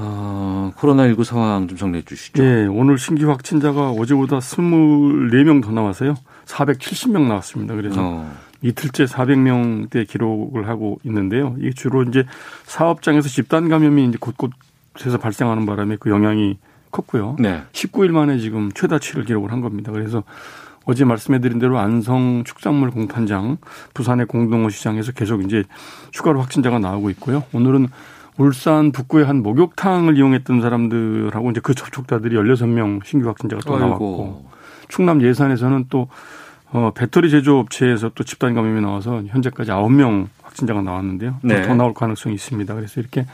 [0.00, 2.42] 어, 코로나19 상황 좀 정리해 주시죠.
[2.42, 6.14] 예, 오늘 신규 확진자가 어제보다 24명 더 나와서요.
[6.46, 7.74] 470명 나왔습니다.
[7.74, 11.56] 그래서 어, 이틀째 400명대 기록을 하고 있는데요.
[11.58, 12.24] 이게 주로 이제
[12.64, 16.58] 사업장에서 집단 감염이 이제 곳곳에서 발생하는 바람에 그 영향이
[16.92, 17.36] 컸고요.
[17.40, 17.62] 네.
[17.72, 19.90] 19일 만에 지금 최다치를 기록을 한 겁니다.
[19.92, 20.22] 그래서
[20.84, 23.58] 어제 말씀해드린 대로 안성 축산물 공판장,
[23.94, 25.64] 부산의 공동어 시장에서 계속 이제
[26.12, 27.44] 추가로 확진자가 나오고 있고요.
[27.52, 27.88] 오늘은
[28.38, 34.50] 울산 북구의 한 목욕탕을 이용했던 사람들하고 이제 그 접촉자들이 16명 신규 확진자가 또 나왔고 아이고.
[34.88, 36.08] 충남 예산에서는 또
[36.70, 41.36] 어, 배터리 제조업체에서 또 집단 감염이 나와서 현재까지 9명 확진자가 나왔는데요.
[41.42, 41.62] 또 네.
[41.62, 42.74] 더 나올 가능성이 있습니다.
[42.74, 43.26] 그래서 이렇게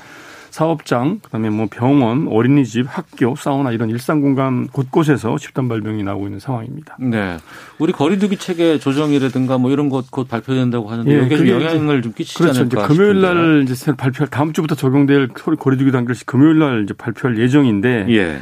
[0.55, 6.39] 사업장, 그다음에 뭐 병원, 어린이집, 학교, 사우나 이런 일상 공간 곳곳에서 집단 발병이 나오고 있는
[6.39, 6.97] 상황입니다.
[7.01, 7.39] 네.
[7.81, 12.39] 우리 거리두기 체계 조정이라든가 뭐 이런 것 곧 발표된다고 하는데 예, 여기에 영향을 좀 끼치지
[12.39, 12.63] 그렇죠.
[12.67, 13.35] 이제 않을까 금요일 싶은데요.
[13.35, 18.07] 날 이제 새 발표 다음 주부터 적용될 거리- 거리두기 단계를 금요일 날 이제 발표할 예정인데
[18.11, 18.39] 예.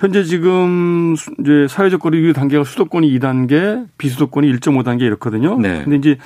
[0.00, 5.56] 현재 지금 수- 이제 사회적 거리두기 단계가 수도권이 2단계, 비수도권이 1.5단계 이렇거든요.
[5.60, 5.82] 네.
[5.84, 6.18] 근데 이제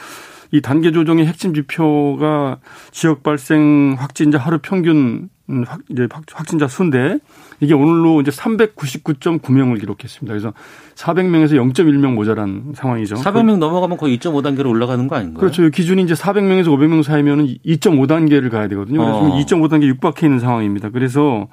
[0.51, 2.59] 이 단계 조정의 핵심 지표가
[2.91, 7.19] 지역 발생 확진자 하루 평균 음, 확, 이제 확- 확진자 수인데
[7.61, 10.27] 이게 오늘로 이제 399.9명을 기록했습니다.
[10.33, 10.53] 그래서
[10.95, 13.17] 400명에서 0.1명 모자란 상황이죠.
[13.17, 15.41] 400명 넘어가면 거의 2.5단계로 올라가는 거 아닌가요?
[15.41, 15.69] 그렇죠.
[15.71, 18.99] 기준이 이제 400명에서 500명 사이면은 2.5단계를 가야 되거든요.
[18.99, 19.39] 그래서 어.
[19.39, 20.91] 2.5단계 육박해 있는 상황입니다.
[20.91, 21.49] 그래서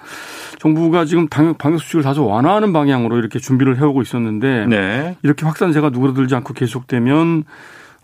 [0.60, 5.16] 정부가 지금 방역, 방역 수칙을 다소 완화하는 방향으로 이렇게 준비를 해오고 있었는데 네.
[5.24, 7.46] 이렇게 확산세가 누그러들지 않고 계속되면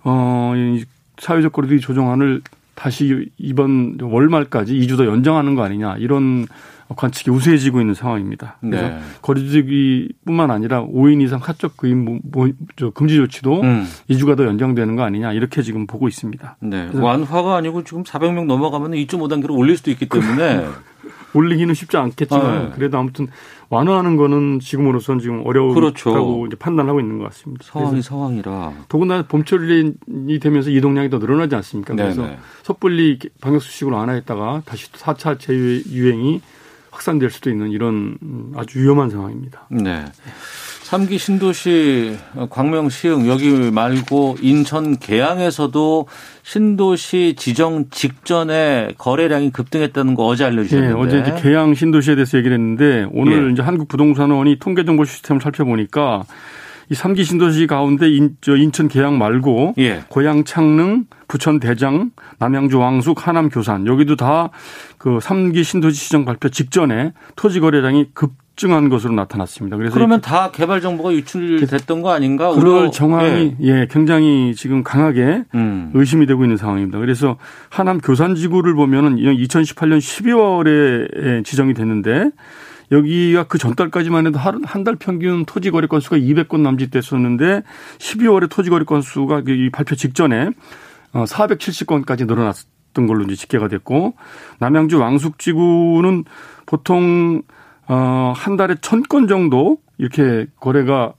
[0.04, 0.84] 어, 이
[1.18, 2.42] 사회적 거리두기 조정안을
[2.76, 6.48] 다시 이번 월말까지 2주 더 연장하는 거 아니냐 이런
[6.96, 8.58] 관측이 우세해지고 있는 상황입니다.
[8.60, 9.00] 그래서 네.
[9.22, 11.76] 거리두기뿐만 아니라 5인 이상 사적
[12.76, 13.88] 저 금지 조치도 음.
[14.10, 16.58] 2주가 더 연장되는 거 아니냐 이렇게 지금 보고 있습니다.
[16.60, 16.90] 네.
[16.94, 20.66] 완화가 아니고 지금 400명 넘어가면 2.5 단계로 올릴 수도 있기 때문에
[21.34, 22.72] 올리기는 쉽지 않겠지만 아, 네.
[22.76, 23.28] 그래도 아무튼
[23.70, 26.46] 완화하는 거는 지금으로선 지금 어려우다고 그렇죠.
[26.46, 27.66] 이제 판단하고 있는 것 같습니다.
[27.66, 28.74] 상황이 상황이라.
[28.90, 29.94] 더군다나 봄철이
[30.42, 31.96] 되면서 이동량이 더 늘어나지 않습니까?
[31.96, 32.38] 그래서 네네.
[32.64, 36.42] 섣불리 방역 수칙으로 완화했다가 다시 또 4차 재유행이
[36.92, 39.68] 확산될 수도 있는 이런 음, 아주 위험한 상황입니다.
[39.70, 40.04] 네.
[40.92, 42.18] 3기 신도시
[42.50, 46.06] 광명 시흥 여기 말고 인천 계양에서도
[46.44, 51.00] 신도시 지정 직전에 거래량이 급등했다는 거 어제 예, 알려주셨는데.
[51.00, 53.52] 어제 이제 계양 신도시에 대해서 얘기를 했는데 오늘 예.
[53.54, 56.24] 이제 한국부동산원이 통계정보 시스템을 살펴보니까
[56.90, 60.04] 이 3기 신도시 가운데 인, 저 인천 계양 말고 예.
[60.10, 64.50] 고양 창릉, 부천 대장, 남양주 왕숙, 하남 교산 여기도 다
[65.02, 69.76] 그 3기 신도시 지정 발표 직전에 토지 거래량이 급 증한 것으로 나타났습니다.
[69.76, 72.52] 그래서 그러면 다 개발 정보가 유출됐던 거 아닌가?
[72.52, 75.90] 그럴 정황이 예, 굉장히 지금 강하게 음.
[75.96, 77.00] 의심이 되고 있는 상황입니다.
[77.00, 77.38] 그래서
[77.70, 82.30] 하남 교산지구를 보면은 2018년 12월에 지정이 됐는데
[82.92, 87.64] 여기가 그 전달까지만 해도 한 달 평균 토지 거래 건수가 200건 남짓 됐었는데
[87.98, 90.50] 12월에 토지 거래 건수가 이 발표 직전에
[91.14, 94.14] 470건까지 늘어났던 걸로 이제 집계가 됐고
[94.60, 96.26] 남양주 왕숙지구는
[96.68, 97.42] 보통
[97.88, 101.14] 어 한 달에 1000건 정도 이렇게 거래가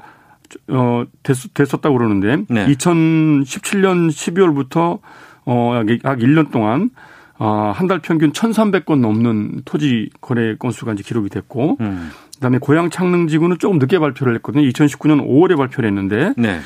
[0.69, 2.67] 어 됐, 됐었다고 그러는데 네.
[2.67, 4.99] 2017년 12월부터
[5.45, 6.91] 어 약 약 1년 동안
[7.39, 12.11] 어 한 달 평균 1,300건 넘는 토지 거래 건수가 이제 기록이 됐고 음.
[12.35, 14.65] 그다음에 고양 창릉지구는 조금 늦게 발표를 했거든요.
[14.69, 16.61] 2019년 5월에 발표를 했는데 네.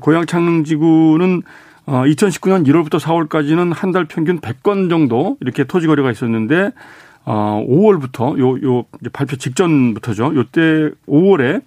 [0.00, 1.42] 고양 창릉지구는
[1.86, 6.70] 어 2019년 1월부터 4월까지는 한 달 평균 100건 정도 이렇게 토지 거래가 있었는데
[7.32, 10.32] 어 5월부터 요 요 발표 직전부터죠.
[10.34, 11.62] 요때 5월에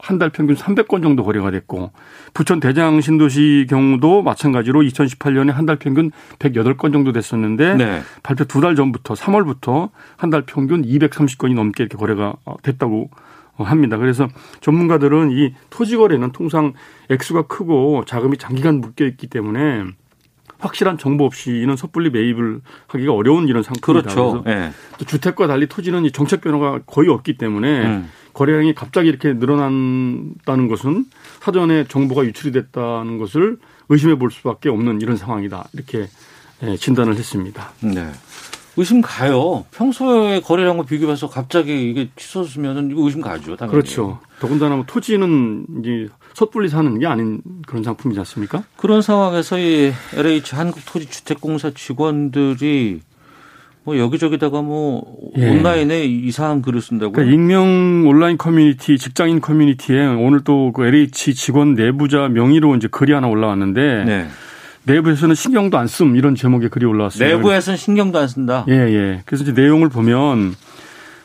[0.00, 1.92] 한 달 평균 300건 정도 거래가 됐고
[2.34, 8.00] 부천 대장 신도시 경우도 마찬가지로 2018년에 한 달 평균 108건 정도 됐었는데 네.
[8.22, 9.88] 발표 두 달 전부터 3월부터
[10.18, 13.08] 한 달 평균 230건이 넘게 이렇게 거래가 됐다고
[13.56, 13.96] 합니다.
[13.96, 14.28] 그래서
[14.60, 16.74] 전문가들은 이 토지 거래는 통상
[17.08, 19.84] 액수가 크고 자금이 장기간 묶여 있기 때문에
[20.58, 24.10] 확실한 정보 없이는 섣불리 매입을 하기가 어려운 이런 상품이다.
[24.10, 24.44] 그렇죠.
[24.46, 24.72] 예.
[24.98, 28.10] 또 주택과 달리 토지는 이 정책 변화가 거의 없기 때문에 음.
[28.32, 31.06] 거래량이 갑자기 이렇게 늘어난다는 것은
[31.40, 33.58] 사전에 정보가 유출이 됐다는 것을
[33.88, 35.68] 의심해 볼 수밖에 없는 이런 상황이다.
[35.72, 36.08] 이렇게
[36.62, 37.72] 예, 진단을 했습니다.
[37.80, 38.10] 네.
[38.76, 39.64] 의심 가요.
[39.72, 43.56] 평소에 거래량과 비교해서 갑자기 이게 치솟으면 이거 의심 가죠.
[43.56, 43.72] 당연히.
[43.72, 44.20] 그렇죠.
[44.40, 46.08] 더군다나 뭐 토지는 이제
[46.38, 48.62] 섣불리 사는 게 아닌 그런 상품이지 않습니까?
[48.76, 53.00] 그런 상황에서 이 LH 한국토지주택공사 직원들이
[53.82, 55.02] 뭐 여기저기다가 뭐
[55.36, 55.48] 예.
[55.50, 57.12] 온라인에 이상한 글을 쓴다고.
[57.12, 63.12] 그러니까 익명 온라인 커뮤니티, 직장인 커뮤니티에 오늘 또 그 LH 직원 내부자 명의로 이제 글이
[63.12, 64.28] 하나 올라왔는데 네.
[64.84, 67.36] 내부에서는 신경도 안 씀 이런 제목의 글이 올라왔습니다.
[67.36, 68.64] 내부에서는 신경도 안 쓴다.
[68.68, 69.22] 예, 예.
[69.24, 70.54] 그래서 이제 내용을 보면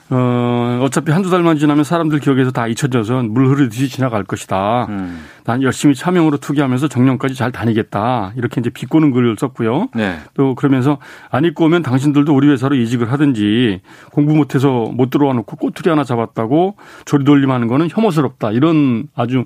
[0.10, 4.86] 어, 어차피 한두 달만 지나면 사람들 기억에서 다 잊혀져서 물 흐르듯이 지나갈 것이다.
[4.90, 5.24] 음.
[5.46, 8.34] 난 열심히 차명으로 투기하면서 정년까지 잘 다니겠다.
[8.36, 9.90] 이렇게 이제 비꼬는 글을 썼고요.
[9.96, 10.20] 네.
[10.34, 11.00] 또 그러면서
[11.32, 16.04] 안 입고 오면 당신들도 우리 회사로 이직을 하든지 공부 못해서 못 들어와 놓고 꼬투리 하나
[16.04, 18.52] 잡았다고 조리돌림 하는 거는 혐오스럽다.
[18.52, 19.46] 이런 아주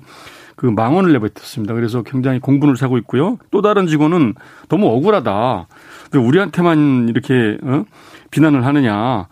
[0.56, 1.72] 그 망언을 내뱉었습니다.
[1.72, 3.38] 그래서 굉장히 공분을 사고 있고요.
[3.52, 4.34] 또 다른 직원은
[4.68, 5.68] 너무 억울하다.
[6.12, 7.84] 왜 우리한테만 이렇게 어?
[8.32, 9.28] 비난을 하느냐.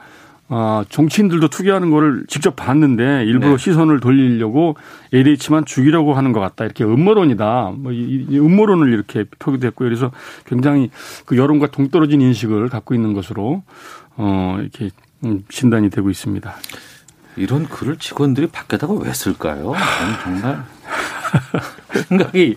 [0.49, 3.59] 아, 정치인들도 투기하는 거를 직접 봤는데 일부러 네.
[3.59, 4.77] 시선을 돌리려고
[5.13, 6.65] LH만 죽이려고 하는 것 같다.
[6.65, 7.73] 이렇게 음모론이다.
[7.77, 9.89] 뭐 이, 이 음모론을 이렇게 표기됐고요.
[9.89, 10.13] 그래서
[10.45, 10.91] 굉장히
[11.25, 13.65] 그 여론과 동떨어진 인식을 갖고 있는 것으로
[14.17, 14.91] 어, 이렇게
[15.25, 16.55] 음, 진단이 되고 있습니다.
[17.37, 19.75] 이런 글을 직원들이 밖에다가 왜 쓸까요?
[20.23, 20.65] 정말
[22.09, 22.57] 생각이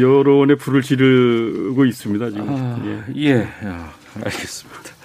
[0.00, 2.30] 여론의 불을 지르고 있습니다.
[2.30, 2.46] 지금.
[2.48, 3.02] 아, 예.
[3.16, 4.98] 예, 아, 알겠습니다.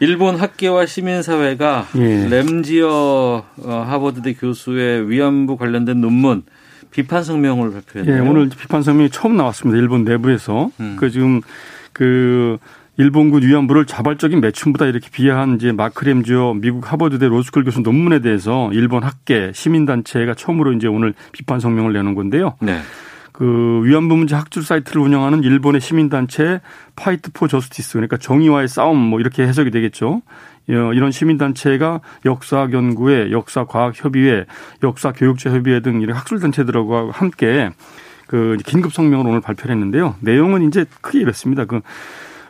[0.00, 2.28] 일본 학계와 시민사회가 예.
[2.28, 6.44] 램지어 어, 하버드대 교수의 위안부 관련된 논문
[6.90, 8.16] 비판 성명을 발표했네요.
[8.16, 9.78] 예, 오늘 비판 성명이 처음 나왔습니다.
[9.78, 10.70] 일본 내부에서.
[10.80, 10.96] 음.
[10.98, 11.42] 그 지금
[11.92, 12.58] 그
[12.96, 18.70] 일본군 위안부를 자발적인 매춘부다 이렇게 비하한 이제 마크 램지어 미국 하버드대 로스쿨 교수 논문에 대해서
[18.72, 22.54] 일본 학계 시민단체가 처음으로 이제 오늘 비판 성명을 내는 건데요.
[22.60, 22.80] 네.
[23.38, 26.60] 그 위안부 문제 학술 사이트를 운영하는 일본의 시민단체
[26.96, 30.22] Fight for Justice 그러니까 정의와의 싸움 뭐 이렇게 해석이 되겠죠.
[30.70, 34.44] 어, 이런 시민단체가 역사연구회, 역사과학협의회,
[34.82, 37.70] 역사교육자협의회 등 이런 학술단체들하고 함께
[38.26, 40.16] 그 긴급 성명을 오늘 발표를 했는데요.
[40.18, 41.64] 내용은 이제 크게 이렇습니다.
[41.64, 41.80] 그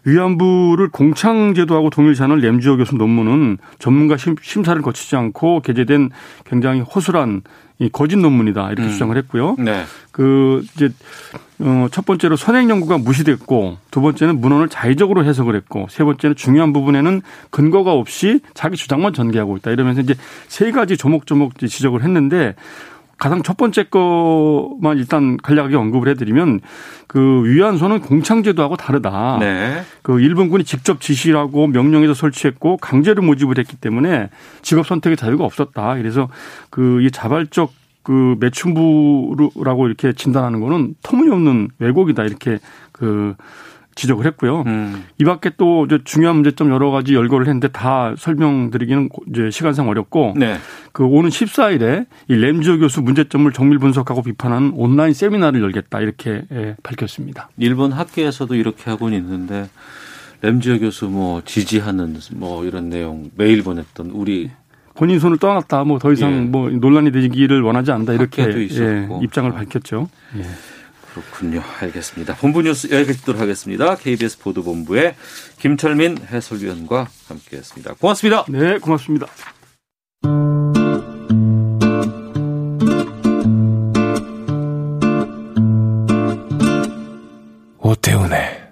[0.04, 6.08] 위안부를 공창제도하고 동일시하는 램지어 교수 논문은 전문가 심, 심사를 거치지 않고 게재된
[6.46, 7.42] 굉장히 허술한
[7.80, 8.90] 이 거짓 논문이다 이렇게 음.
[8.90, 9.56] 주장을 했고요.
[9.58, 9.84] 네.
[10.10, 10.90] 그 이제
[11.60, 17.22] 어첫 번째로 선행 연구가 무시됐고 두 번째는 문헌을 자의적으로 해석을 했고 세 번째는 중요한 부분에는
[17.50, 20.14] 근거가 없이 자기 주장만 전개하고 있다 이러면서 이제
[20.48, 22.54] 세 가지 조목조목 지적을 했는데
[23.18, 26.60] 가장 첫 번째 거만 일단 간략하게 언급을 해드리면
[27.06, 29.38] 그 위안소는 공창제도하고 다르다.
[29.40, 29.82] 네.
[30.02, 34.30] 그 일본군이 직접 지시하고 명령해서 설치했고 강제로 모집을 했기 때문에
[34.62, 35.94] 직업 선택의 자유가 없었다.
[35.94, 36.28] 그래서
[36.70, 37.72] 그 이 자발적
[38.02, 42.58] 그 매춘부라고 이렇게 진단하는 거는 터무니없는 왜곡이다 이렇게
[42.92, 43.34] 그
[43.98, 44.62] 지적을 했고요.
[44.66, 45.04] 음.
[45.18, 50.34] 이 밖에 또 이제 중요한 문제점 여러 가지 열거를 했는데 다 설명드리기는 이제 시간상 어렵고
[50.36, 50.56] 네.
[50.92, 56.76] 그 오는 14일에 이 램지오 교수 문제점을 정밀 분석하고 비판하는 온라인 세미나를 열겠다 이렇게 예,
[56.82, 57.50] 밝혔습니다.
[57.58, 59.68] 일본 학계에서도 이렇게 하고는 있는데
[60.42, 64.50] 램지어 교수 뭐 지지하는 뭐 이런 내용 메일 보냈던 우리
[64.94, 65.82] 본인 손을 떠났다.
[65.84, 66.40] 뭐 더 이상 예.
[66.40, 68.12] 뭐 논란이 되기를 원하지 않는다.
[68.12, 69.08] 이렇게 예.
[69.22, 70.08] 입장을 밝혔죠.
[70.38, 70.42] 예.
[71.20, 71.62] 그렇군요.
[71.80, 72.36] 알겠습니다.
[72.36, 73.96] 본부 뉴스 여기까지 듣도록 하겠습니다.
[73.96, 75.14] KBS 보도본부의
[75.58, 77.94] 김철민 해설위원과 함께했습니다.
[77.94, 78.44] 고맙습니다.
[78.48, 79.26] 네, 고맙습니다.
[87.78, 88.68] 오태훈의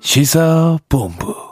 [0.00, 1.47] 시사본부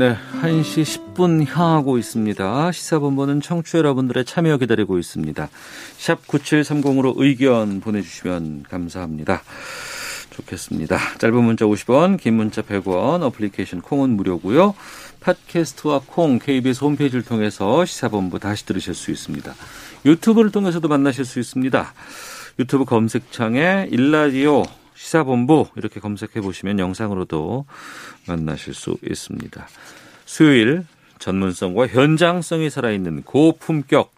[0.00, 2.72] 네, 1시 10분 향하고 있습니다.
[2.72, 5.50] 시사본부는 청취 자 여러분들의 참여 기다리고 있습니다.
[5.98, 9.42] 샵 9730으로 의견 보내주시면 감사합니다.
[10.30, 10.96] 좋겠습니다.
[11.18, 14.74] 짧은 문자 50원, 긴 문자 100원, 어플리케이션 콩은 무료고요.
[15.20, 19.54] 팟캐스트와 콩, KBS 홈페이지를 통해서 시사본부 다시 들으실 수 있습니다.
[20.06, 21.92] 유튜브를 통해서도 만나실 수 있습니다.
[22.58, 24.64] 유튜브 검색창에 일라디오
[25.00, 27.64] 시사본부 이렇게 검색해 보시면 영상으로도
[28.28, 29.66] 만나실 수 있습니다.
[30.26, 30.84] 수요일
[31.18, 34.12] 전문성과 현장성이 살아있는 고품격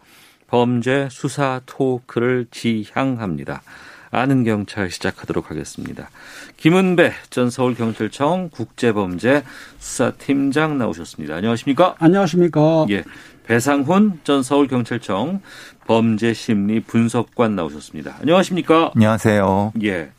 [0.48, 3.62] 범죄 수사 토크를 지향합니다.
[4.10, 6.10] 아는 경찰 시작하도록 하겠습니다.
[6.56, 9.44] 김은배 전 서울경찰청 국제범죄
[9.78, 11.36] 수사팀장 나오셨습니다.
[11.36, 11.94] 안녕하십니까?
[12.00, 12.86] 안녕하십니까.
[12.90, 13.04] 예.
[13.44, 15.40] 배상훈 전 서울경찰청
[15.86, 18.16] 범죄심리 분석관 나오셨습니다.
[18.20, 18.90] 안녕하십니까?
[18.94, 19.72] 안녕하세요.
[19.84, 20.10] 예.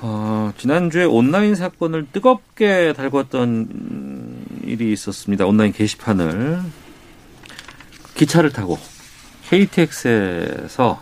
[0.00, 5.46] 어, 지난주에 온라인 사건을 뜨겁게 달궜던 일이 있었습니다.
[5.46, 6.60] 온라인 게시판을
[8.14, 8.78] 기차를 타고
[9.48, 11.00] KTX에서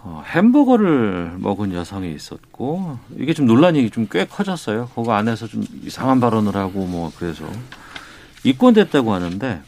[0.00, 4.88] 어, 햄버거를 먹은 여성이 있었고 이게 좀 논란이 좀 꽤 커졌어요.
[4.94, 7.44] 그거 안에서 좀 이상한 발언을 하고 뭐 그래서
[8.44, 9.60] 입건됐다고 하는데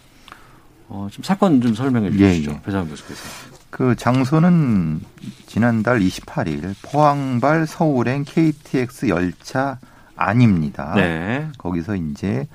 [0.90, 2.50] 어, 좀 사건 좀 설명해 예, 주시죠.
[2.50, 2.60] 예.
[2.62, 3.22] 배상 교수께서.
[3.70, 5.00] 그 장소는
[5.46, 9.78] 지난달 28일 포항발 서울행 KTX 열차
[10.16, 10.94] 안입니다.
[10.96, 11.48] 네.
[11.56, 12.46] 거기서 이제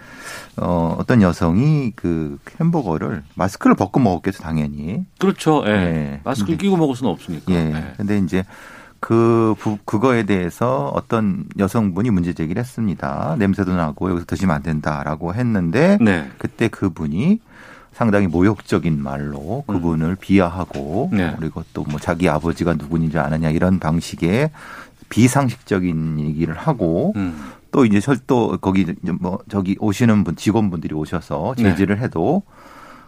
[0.57, 5.05] 어 어떤 여성이 그 햄버거를 마스크를 벗고 먹었겠죠, 당연히.
[5.17, 5.63] 그렇죠.
[5.65, 5.71] 예.
[5.71, 6.21] 예.
[6.25, 7.51] 마스크를 끼고 먹을 수는 없으니까.
[7.53, 7.55] 예.
[7.55, 7.93] 예.
[7.97, 8.43] 근데 이제
[8.99, 13.35] 그 부, 그거에 대해서 어떤 여성분이 문제 제기를 했습니다.
[13.39, 16.29] 냄새도 나고 여기서 드시면 안 된다라고 했는데 네.
[16.37, 17.39] 그때 그분이
[17.95, 21.17] 상당히 모욕적인 말로 그분을 비하하고 음.
[21.17, 21.33] 네.
[21.39, 24.51] 그리고 또 뭐 자기 아버지가 누구인지 아느냐 이런 방식의
[25.09, 27.51] 비상식적인 얘기를 하고 음.
[27.71, 28.85] 또 이제 철도 거기
[29.19, 31.63] 뭐 저기 오시는 분 직원분들이 오셔서 네.
[31.63, 32.43] 제지를 해도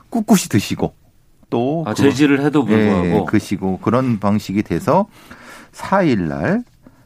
[0.09, 0.93] 꿋꿋이 드시고
[1.49, 3.05] 또 아, 그- 제지를 해도 불구하고.
[3.07, 5.07] 예, 그시고 그런 방식이 돼서
[5.73, 6.63] 4일 날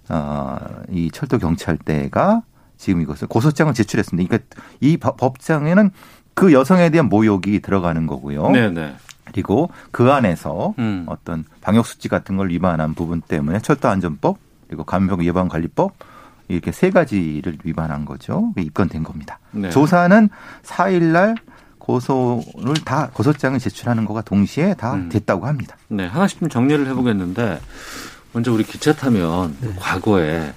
[0.10, 0.58] 어,
[0.92, 2.42] 이 철도 경찰대가
[2.78, 4.28] 지금 이것을 고소장을 제출했습니다.
[4.28, 5.92] 그러니까 이 법- 법장에는
[6.34, 8.50] 그 여성에 대한 모욕이 들어가는 거고요.
[8.52, 8.96] 네네.
[9.26, 11.06] 그리고 그 안에서 음.
[11.08, 15.94] 어떤 방역 수치 같은 걸 위반한 부분 때문에 철도 안전법 그리고 감염병 예방 관리법
[16.48, 18.54] 이렇게 세 가지를 위반한 거죠.
[18.58, 19.40] 입건된 겁니다.
[19.52, 19.70] 네.
[19.70, 20.30] 조사는
[20.64, 21.36] 4일 날
[21.78, 25.10] 고소를 다 고소장을 제출하는 거가 동시에 다 음.
[25.10, 25.78] 됐다고 합니다.
[25.88, 27.60] 네, 하나씩 좀 정리를 해보겠는데,
[28.34, 29.74] 먼저 우리 기차 타면 네.
[29.78, 30.54] 과거에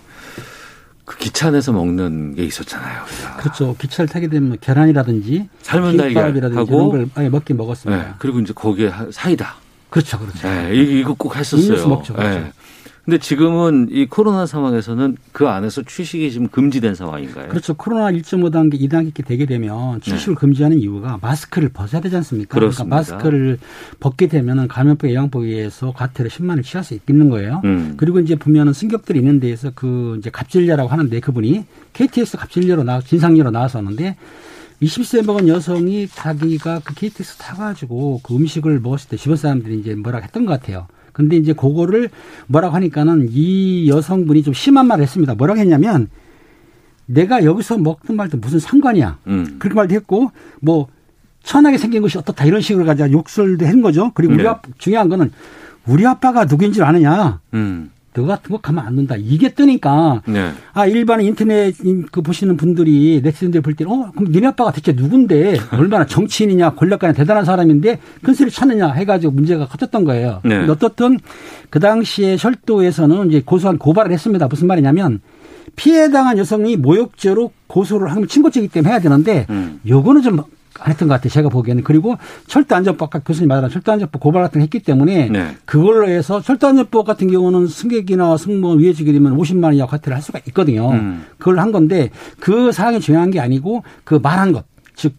[1.05, 3.03] 그 기차 안에서 먹는 게 있었잖아요.
[3.07, 3.37] 우리가.
[3.37, 3.77] 그렇죠.
[3.79, 8.03] 기차를 타게 되면 계란이라든지 삶은 달걀 김밥이라든지 하고, 이런 걸 아예 먹긴 먹었습니다.
[8.03, 9.57] 네, 그리고 이제 거기에 하- 사이다.
[9.91, 10.49] 그렇죠, 그렇죠.
[10.49, 11.67] 네, 이거, 이거 꼭 했었어요.
[11.67, 12.39] 음료수 먹죠, 그렇죠.
[12.41, 12.53] 네.
[13.05, 17.49] 근데 지금은 이 코로나 상황에서는 그 안에서 취식이 지금 금지된 상황인가요?
[17.49, 17.75] 그렇죠.
[17.75, 22.55] 코로나 1.5 단계, 2단계 되게 되면 출시를 금지하는 이유가 마스크를 벗어야 되지 않습니까?
[22.55, 22.61] 네.
[22.61, 22.97] 그렇습니다.
[22.97, 23.59] 러니까 마스크를
[24.01, 27.61] 벗게 되면은 감염병 예방법에 의해서 과태료 10만을 취할 수 있는 거예요.
[27.65, 27.95] 음.
[27.99, 33.51] 그리고 이제 보면은 승격들이 있는 데에서 그 이제 갑질녀라고 하는데 그분이 KTX 갑질녀로 나 진상녀로
[33.51, 34.17] 나왔었는데
[34.81, 40.21] 20세 먹은 여성이 자기가 그 KTX 타가지고 그 음식을 먹었을 때 주변 사람들이 이제 뭐라
[40.21, 40.87] 했던 것 같아요.
[41.15, 42.11] 근데 이제 그거를
[42.49, 45.35] 뭐라고 하니까는 이 여성분이 좀 심한 말을 했습니다.
[45.35, 46.09] 뭐라고 했냐면
[47.07, 49.19] 내가 여기서 먹든 말든 무슨 상관이야.
[49.29, 49.57] 음.
[49.59, 50.89] 그렇게 말도 했고 뭐
[51.45, 54.11] 천하게 생긴 것이 어떻다 이런 식으로 가지고 욕설도 한 거죠.
[54.15, 54.49] 그리고 우리 네.
[54.49, 55.31] 아, 중요한 거는
[55.87, 57.41] 우리 아빠가 누구인 줄 아느냐.
[57.55, 57.91] 음.
[58.15, 59.17] 너 같은 거 가면 안 된다.
[59.19, 60.53] 이게 뜨니까 네.
[60.73, 61.75] 아 일반 인터넷
[62.13, 67.13] 그 보시는 분들이 네티즌들 볼 때는 어 그럼 니네 아빠가 대체 누군데 얼마나 정치인이냐 권력가냐
[67.13, 70.41] 대단한 사람인데 큰 소리 찾느냐 해가지고 문제가 커졌던 거예요.
[70.45, 70.59] 네.
[70.69, 71.19] 어떻든
[71.71, 74.47] 그 당시에 철도에서는 이제 고소한 고발을 했습니다.
[74.47, 75.21] 무슨 말이냐면
[75.75, 79.81] 피해당한 여성이 모욕죄로 고소를 하면 친고죄이기 때문에 해야 되는데 음.
[79.89, 80.45] 요거는 좀안
[80.87, 81.31] 했던 것 같아요.
[81.31, 81.85] 제가 보기에는.
[81.85, 82.17] 그리고
[82.47, 85.57] 철도안전법, 아까 교수님 말한 철도안전법 고발 같은 거 했기 때문에 네.
[85.65, 90.41] 그걸로 해서 철도안전법 같은 경우는 승객이나 승무원 위해지게 되면 50만 원 이하 과태를 할 수가
[90.49, 90.91] 있거든요.
[90.91, 91.25] 음.
[91.39, 94.65] 그걸 한 건데 그 사항이 중요한 게 아니고 그 말한 것.
[94.97, 95.15] 즉,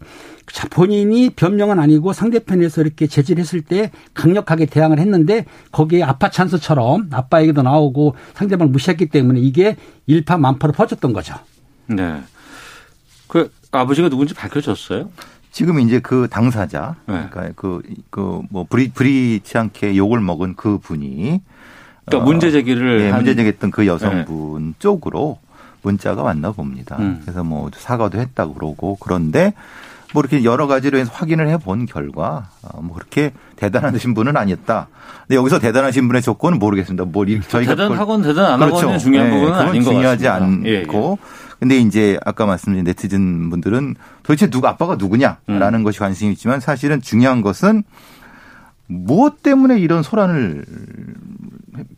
[0.50, 7.08] 자, 본인이 변명은 아니고 상대편에서 이렇게 제지를 했을 때 강력하게 대항을 했는데 거기에 아빠 찬스처럼
[7.12, 11.34] 아빠 얘기도 나오고 상대방을 무시했기 때문에 이게 일파만파로 퍼졌던 거죠.
[11.88, 12.22] 네.
[13.26, 15.10] 그 아버지가 누군지 밝혀졌어요?
[15.56, 17.26] 지금 이제 그 당사자, 네.
[17.30, 21.40] 그러니까 그, 그, 뭐, 불이, 불이치 않게 욕을 먹은 그 분이.
[22.04, 25.38] 그러니까 문제 제기를 예, 한- 문제 제기했던 그 여성분 쪽으로
[25.80, 26.96] 문자가 왔나 봅니다.
[26.98, 27.20] 음.
[27.22, 29.54] 그래서 뭐 사과도 했다고 그러고 그런데
[30.12, 34.88] 뭐 이렇게 여러 가지로 해서 확인을 해본 결과 어, 뭐 그렇게 대단하신 분은 아니었다.
[35.26, 37.06] 근데 여기서 대단하신 분의 조건은 모르겠습니다.
[37.06, 38.98] 뭐 이렇게 저희가 대단하건 대단 안 그렇죠.
[38.98, 40.68] 중요한 예, 부분은 아닌 것 중요하지 같습니다.
[40.68, 41.18] 예, 않고
[41.58, 45.84] 근데 이제 아까 말씀드린 네티즌 분들은 도대체 누가 아빠가 누구냐라는 음.
[45.84, 47.82] 것이 관심이 있지만 사실은 중요한 것은
[48.88, 50.64] 무엇 때문에 이런 소란을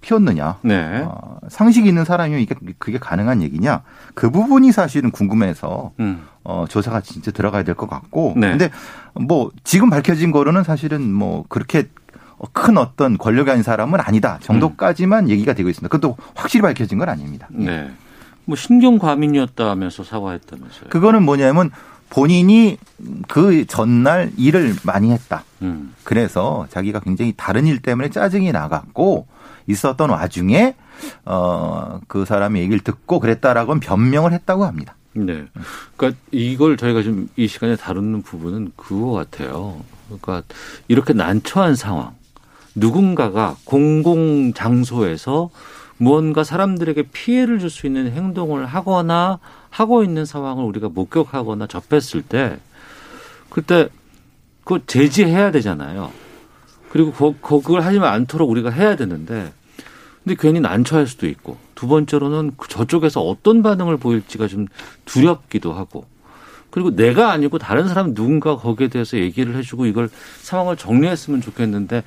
[0.01, 0.59] 피웠느냐.
[0.63, 1.03] 네.
[1.05, 3.83] 어, 상식이 있는 사람이면 이게 그게 가능한 얘기냐.
[4.15, 6.23] 그 부분이 사실은 궁금해서 음.
[6.45, 8.35] 어, 조사가 진짜 들어가야 될 것 같고.
[8.37, 8.51] 네.
[8.51, 8.71] 근데
[9.15, 11.89] 뭐 지금 밝혀진 거로는 사실은 뭐 그렇게
[12.53, 15.29] 큰 어떤 권력이 아닌 사람은 아니다 정도까지만 음.
[15.29, 15.89] 얘기가 되고 있습니다.
[15.89, 17.49] 그것도 확실히 밝혀진 건 아닙니다.
[17.51, 17.91] 네.
[18.49, 20.89] 뭐 신경 과민이었다면서 사과했다면서요.
[20.89, 21.71] 그거는 뭐냐면
[22.09, 22.79] 본인이
[23.29, 25.45] 그 전날 일을 많이 했다.
[25.61, 25.95] 음.
[26.03, 29.27] 그래서 자기가 굉장히 다른 일 때문에 짜증이 나갔고
[29.67, 30.75] 있었던 와중에
[31.27, 34.95] 어그 사람의 얘기를 듣고 그랬다라고는 변명을 했다고 합니다.
[35.13, 35.45] 네.
[35.99, 39.83] 그러니까 이걸 저희가 지금 이 시간에 다루는 부분은 그거 같아요.
[40.07, 40.43] 그러니까
[40.89, 42.17] 이렇게 난처한 상황.
[42.75, 45.51] 누군가가 공공 장소에서
[45.99, 49.39] 무언가 사람들에게 피해를 줄 수 있는 행동을 하거나
[49.71, 52.59] 하고 있는 상황을 우리가 목격하거나 접했을 때
[53.51, 53.89] 그때
[54.65, 56.11] 그거 제지해야 되잖아요.
[56.91, 59.53] 그리고 그, 그걸 하지 않도록 우리가 해야 되는데
[60.25, 64.67] 근데 괜히 난처할 수도 있고 두 번째로는 그 저쪽에서 어떤 반응을 보일지가 좀
[65.05, 66.07] 두렵기도 하고
[66.71, 70.11] 그리고 내가 아니고 다른 사람 누군가 거기에 대해서 얘기를 해주고 이걸
[70.43, 72.03] 상황을 정리했으면 좋겠는데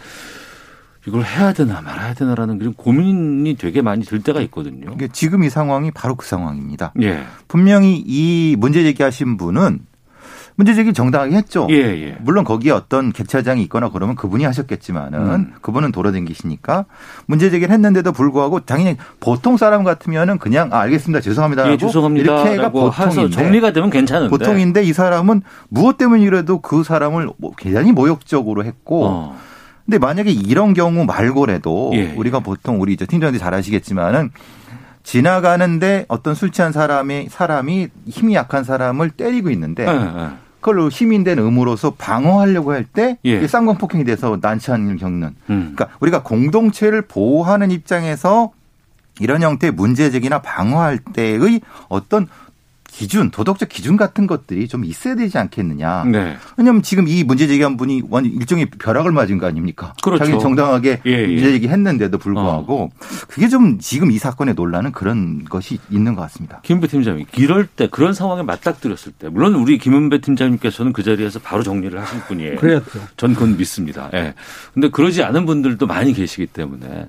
[1.08, 4.92] 이걸 해야 되나 말아야 되나라는 그런 고민이 되게 많이 들 때가 있거든요.
[4.94, 6.94] 이게 지금 이 상황이 바로 그 상황입니다.
[7.02, 7.24] 예.
[7.48, 9.80] 분명히 이 문제 제기하신 분은
[10.56, 11.66] 문제 제기 정당하게 했죠.
[11.72, 12.18] 예, 예.
[12.22, 15.54] 물론 거기에 어떤 객차장이 있거나 그러면 그분이 하셨겠지만은 음.
[15.62, 16.86] 그분은 돌아다니시니까
[17.26, 22.32] 문제 제기를 했는데도 불구하고 당연히 보통 사람 같으면은 그냥 아, 알겠습니다 죄송합니다 예, 죄송합니다.
[22.32, 24.30] 이렇게가 라고 해서 보통인데 정리가 되면 괜찮은데.
[24.30, 29.40] 보통인데 이 사람은 무엇 때문이라도 그 사람을 뭐 대단히 모욕적으로 했고 어.
[29.86, 32.14] 근데 만약에 이런 경우 말고라도 예.
[32.14, 34.32] 우리가 보통 우리 이제 팀장님들 잘 아시겠지만은
[35.04, 40.30] 지나가는데 어떤 술 취한 사람이 사람이 힘이 약한 사람을 때리고 있는데 예, 예.
[40.60, 43.46] 그걸로 시민된 의무로서 방어하려고 할때 예.
[43.48, 45.36] 쌍방 폭행이 돼서 난처한 일을 겪는.
[45.50, 45.74] 음.
[45.76, 48.52] 그러니까 우리가 공동체를 보호하는 입장에서
[49.20, 52.28] 이런 형태의 문제 제기나 방어할 때의 어떤
[52.92, 56.04] 기준, 도덕적 기준 같은 것들이 좀 있어야 되지 않겠느냐.
[56.06, 56.36] 네.
[56.58, 59.94] 왜냐하면 지금 이 문제 제기한 분이 완전 일종의 벼락을 맞은 거 아닙니까?
[60.04, 60.26] 그렇죠.
[60.26, 61.28] 자기 정당하게 예, 예.
[61.28, 62.92] 문제 제기했는데도 불구하고
[63.28, 66.60] 그게 좀 지금 이 사건의 논란은 그런 것이 있는 것 같습니다.
[66.64, 71.64] 김은배 팀장님, 이럴 때 그런 상황에 맞닥뜨렸을 때 물론 우리 김은배 팀장님께서는 그 자리에서 바로
[71.64, 72.58] 정리를 하실 분이에요.
[72.58, 73.00] 그랬죠.
[73.16, 74.10] 전 그건 믿습니다.
[74.14, 74.34] 예.
[74.74, 77.08] 근데 그러지 않은 분들도 많이 계시기 때문에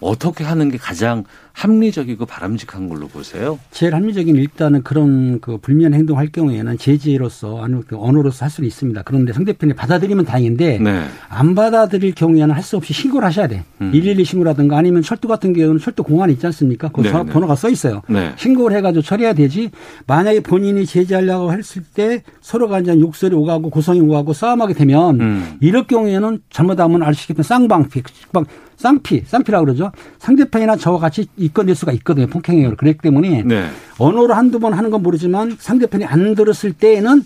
[0.00, 3.58] 어떻게 하는 게 가장 합리적이고 바람직한 걸로 보세요?
[3.70, 9.02] 제일 합리적인 일단은 그런 그 불미한 행동할 경우에는 제지로서 아니면 그 언어로서 할 수는 있습니다.
[9.04, 11.04] 그런데 상대편이 받아들이면 다행인데 네.
[11.28, 13.62] 안 받아들일 경우에는 할 수 없이 신고를 하셔야 돼.
[13.82, 13.92] 음.
[13.92, 16.88] 112 신고라든가 아니면 철도 같은 경우는 철도 공안이 있지 않습니까?
[16.88, 17.24] 그 네, 네.
[17.24, 18.00] 번호가 써 있어요.
[18.08, 18.32] 네.
[18.36, 19.70] 신고를 해가지고 처리해야 되지.
[20.06, 25.56] 만약에 본인이 제지하려고 했을 때 서로가 이제 욕설이 오가고 고성이 오가고 싸움하게 되면 음.
[25.60, 28.44] 이럴 경우에는 잘못하면 아시겠지만 쌍방피, 쌍-
[28.76, 29.92] 쌍피, 쌍피라고 그러죠.
[30.18, 32.26] 상대편이나 저와 같이 이끌릴 수가 있거든요.
[32.26, 32.76] 폭행행위를.
[32.76, 33.70] 그렇기 때문에 네.
[33.98, 37.22] 언어로 한두 번 하는 건 모르지만 상대편이 안 들었을 때에는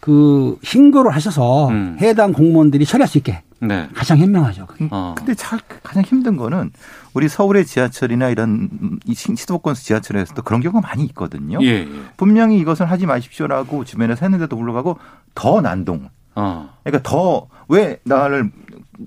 [0.00, 1.96] 그 신고를 하셔서 음.
[2.00, 3.88] 해당 공무원들이 처리할 수 있게 네.
[3.94, 4.66] 가장 현명하죠.
[4.66, 4.88] 그게.
[4.90, 5.14] 어.
[5.16, 6.70] 근데 잘 가장 힘든 거는
[7.14, 8.68] 우리 서울의 지하철이나 이런
[9.06, 11.58] 이 시도권 지하철에서도 그런 경우가 많이 있거든요.
[11.62, 11.88] 예, 예.
[12.16, 14.98] 분명히 이것은 하지 마십시오라고 주변에서 했는데도 불구하고
[15.34, 16.10] 더 난동.
[16.36, 16.70] 어.
[16.84, 18.50] 그러니까 더 왜 나를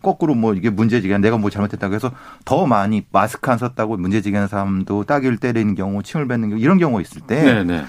[0.02, 2.12] 거꾸로 뭐 이게 문제지기한 내가 뭐 잘못했다고 해서
[2.46, 7.02] 더 많이 마스크 안 썼다고 문제지기한 사람도 따귀를 때리는 경우 침을 뱉는 경우 이런 경우가
[7.02, 7.86] 있을 때 네, 네.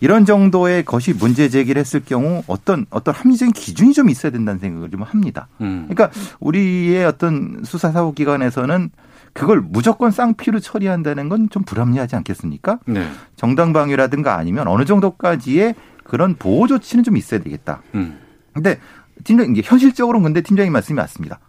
[0.00, 4.90] 이런 정도의 것이 문제 제기를 했을 경우 어떤 어떤 합리적인 기준이 좀 있어야 된다는 생각을
[4.90, 5.48] 좀 합니다.
[5.60, 5.86] 음.
[5.88, 8.90] 그러니까 우리의 어떤 수사 사법 기관에서는
[9.34, 12.78] 그걸 무조건 쌍피로 처리한다는 건 좀 불합리하지 않겠습니까?
[12.86, 13.06] 네.
[13.36, 15.74] 정당 방위라든가 아니면 어느 정도까지의
[16.04, 17.82] 그런 보호 조치는 좀 있어야 되겠다.
[17.94, 18.18] 음.
[18.52, 18.78] 근데
[19.24, 21.40] 팀장 이게 현실적으로는 근데 팀장님 말씀이 맞습니다.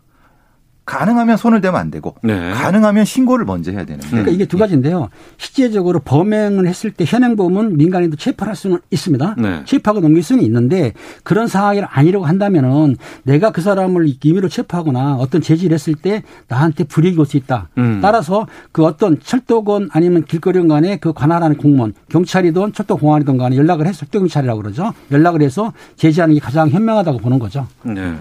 [0.86, 2.52] 가능하면 손을 대면 안 되고 네.
[2.52, 5.10] 가능하면 신고를 먼저 해야 되는데 그러니까 이게 두 가지인데요.
[5.38, 9.36] 실제적으로 범행을 했을 때 현행범은 민간인도 체포할 수는 있습니다.
[9.38, 9.62] 네.
[9.65, 10.93] 체포하고 넘길 수는 있는데
[11.24, 17.17] 그런 상황이 아니라고 한다면은 내가 그 사람을 임의로 체포하거나 어떤 제지를 했을 때 나한테 불이익이
[17.17, 17.69] 올 수 있다.
[17.78, 18.00] 음.
[18.02, 24.00] 따라서 그 어떤 철도건 아니면 길거리건 간에 그 관할하는 공무원 경찰이든 철도공안이든 간에 연락을 해서
[24.00, 24.93] 철도경찰이라고 그러죠.
[25.12, 27.65] 연락을 해서 제지하는 게 가장 현명하다고 보는 거죠.
[27.84, 28.13] 네.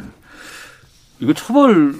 [1.18, 1.94] 이거 처벌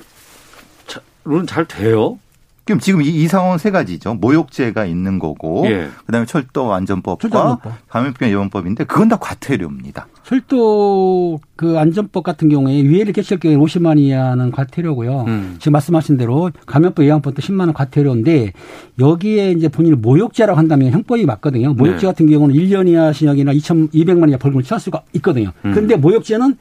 [1.25, 2.19] 론잘 돼요?
[2.65, 4.15] 그럼 지금 이, 이 상황은 세 가지죠.
[4.15, 5.89] 모욕죄가 있는 거고 예.
[6.07, 7.73] 그다음에 철도 안전법과 철도안전법.
[7.89, 10.07] 감염병 예방법인데 그건 다 과태료입니다.
[10.23, 15.25] 철도 그 안전법 같은 경우에 위해를 개최할 경우에 50만 이하는 과태료고요.
[15.27, 15.57] 음.
[15.59, 18.53] 지금 말씀하신 대로 감염법 예방법도 10만 원 과태료인데
[19.01, 21.75] 여기에 이제 본인을 모욕죄라고 한다면 형법이 맞거든요.
[21.75, 22.07] 모욕죄 네.
[22.07, 25.51] 같은 경우는 1년 이하 징역이나 2,200만 이하 벌금을 처할 수가 있거든요.
[25.65, 25.73] 음.
[25.73, 26.57] 그런데 모욕죄는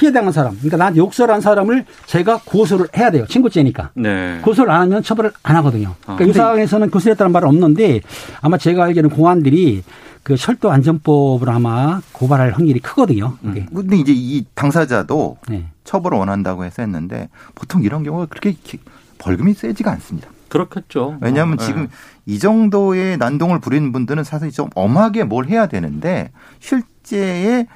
[0.00, 3.26] 피해당한 사람, 그러니까 나한테 욕설한 사람을 제가 고소를 해야 돼요.
[3.28, 3.90] 친구죄니까.
[3.94, 4.40] 네.
[4.42, 5.90] 고소를 안 하면 처벌을 안 하거든요.
[6.06, 8.00] 아, 그러니까 이 상황에서는 고소했다는 말은 없는데
[8.40, 9.82] 아마 제가 알기로는 공안들이
[10.22, 13.36] 그 철도 안전법으로 아마 고발할 확률이 크거든요.
[13.42, 13.66] 그게.
[13.74, 15.66] 근데 이제 이 당사자도 네.
[15.84, 18.78] 처벌을 원한다고 해서 했는데 보통 이런 경우가 그렇게 기-
[19.18, 20.28] 벌금이 세지가 않습니다.
[20.48, 21.18] 그렇겠죠.
[21.20, 21.88] 왜냐하면 어, 지금 예.
[22.24, 27.66] 이 정도의 난동을 부리는 분들은 사실 좀 엄하게 뭘 해야 되는데 실제의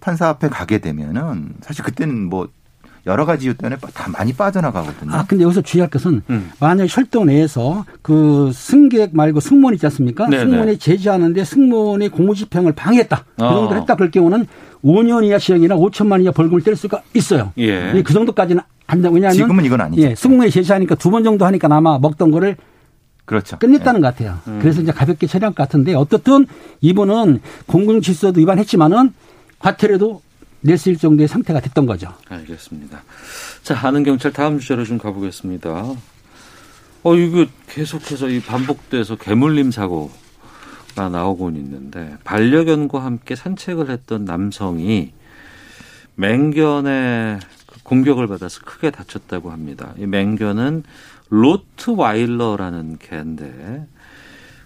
[0.00, 2.48] 판사 앞에 가게 되면은 사실 그때는 뭐
[3.04, 5.12] 여러 가지 이유 때문에 다 많이 빠져나가거든요.
[5.12, 6.52] 아, 근데 여기서 주의할 것은 음.
[6.60, 10.28] 만약 철도 내에서 그 승객 말고 승무원 있지 않습니까?
[10.28, 10.44] 네네.
[10.44, 13.24] 승무원이 제지하는데 승무원의 공무집행을 방해했다.
[13.36, 13.54] 그 어.
[13.54, 14.46] 정도를 했다 그럴 경우는
[14.84, 17.52] 5년 이하 시형이나 5천만 이하 벌금을 때릴 수가 있어요.
[17.58, 18.00] 예.
[18.04, 19.08] 그 정도까지는 안 돼.
[19.08, 20.00] 왜냐하면 지금은 이건 아니죠.
[20.02, 22.56] 예, 승무원이 제지하니까 두 번 정도 하니까 아마 먹던 거를
[23.24, 23.58] 그렇죠.
[23.58, 24.38] 끝냈다는 것 같아요.
[24.46, 24.58] 음.
[24.62, 26.46] 그래서 이제 가볍게 처리할 것 같은데 어떻든
[26.80, 29.12] 이분은 공공질서도 위반했지만은
[29.62, 30.22] 과태료도
[30.64, 32.14] 낼 수 있을 정도의 상태가 됐던 거죠.
[32.28, 33.02] 알겠습니다.
[33.62, 35.70] 자, 아는 경찰 다음 주제로 좀 가보겠습니다.
[37.04, 45.12] 어, 이거 계속해서 이 반복돼서 개물림 사고가 나오곤 있는데 반려견과 함께 산책을 했던 남성이
[46.14, 49.94] 맹견의 그 공격을 받아서 크게 다쳤다고 합니다.
[49.98, 50.84] 이 맹견은
[51.30, 53.86] 로트와일러라는 개인데,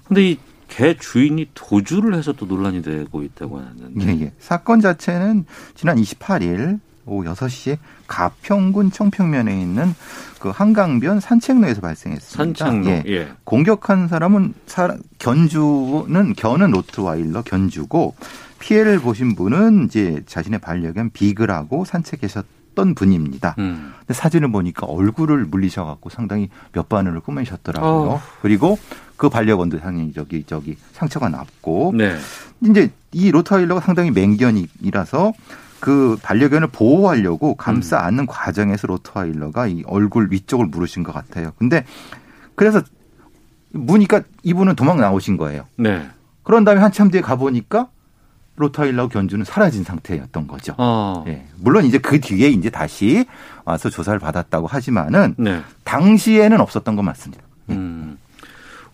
[0.04, 4.07] 근데 이 개 주인이 도주를 해서 또 논란이 되고 있다고 하는데.
[4.07, 4.33] 예, 예.
[4.38, 9.94] 사건 자체는 지난 28일 오후 6시에 가평군 청평면에 있는
[10.40, 12.66] 그 한강변 산책로에서 발생했습니다.
[12.66, 12.87] 산책로.
[12.90, 13.02] 예.
[13.07, 13.29] 예.
[13.44, 18.14] 공격한 사람은 사람, 견주는 견은 로트와일러 견주고
[18.59, 23.55] 피해를 보신 분은 이제 자신의 반려견 비글하고 산책하셨던 분입니다.
[23.59, 23.92] 음.
[24.00, 28.11] 근데 사진을 보니까 얼굴을 물리셔 갖고 상당히 몇 바늘을 꾸미셨더라고요.
[28.11, 28.22] 어.
[28.42, 28.79] 그리고
[29.16, 32.16] 그 반려견도 상당히 저기 저기 상처가 났고 네.
[32.62, 35.33] 이제 이 로트와일러가 상당히 맹견이라서
[35.81, 41.52] 그 반려견을 보호하려고 감싸 안는 과정에서 로트와일러가 이 얼굴 위쪽을 물으신 것 같아요.
[41.59, 41.85] 근데
[42.55, 42.83] 그래서
[43.72, 45.64] 무니까 이분은 도망 나오신 거예요.
[45.76, 46.09] 네.
[46.42, 47.88] 그런 다음에 한참 뒤에 가보니까
[48.57, 50.74] 로트와일러 견주는 사라진 상태였던 거죠.
[50.79, 51.24] 어.
[51.26, 51.46] 예.
[51.59, 53.26] 물론 이제 그 뒤에 이제 다시
[53.64, 55.61] 와서 조사를 받았다고 하지만은 네.
[55.85, 57.42] 당시에는 없었던 건 맞습니다.
[57.70, 58.06] 음.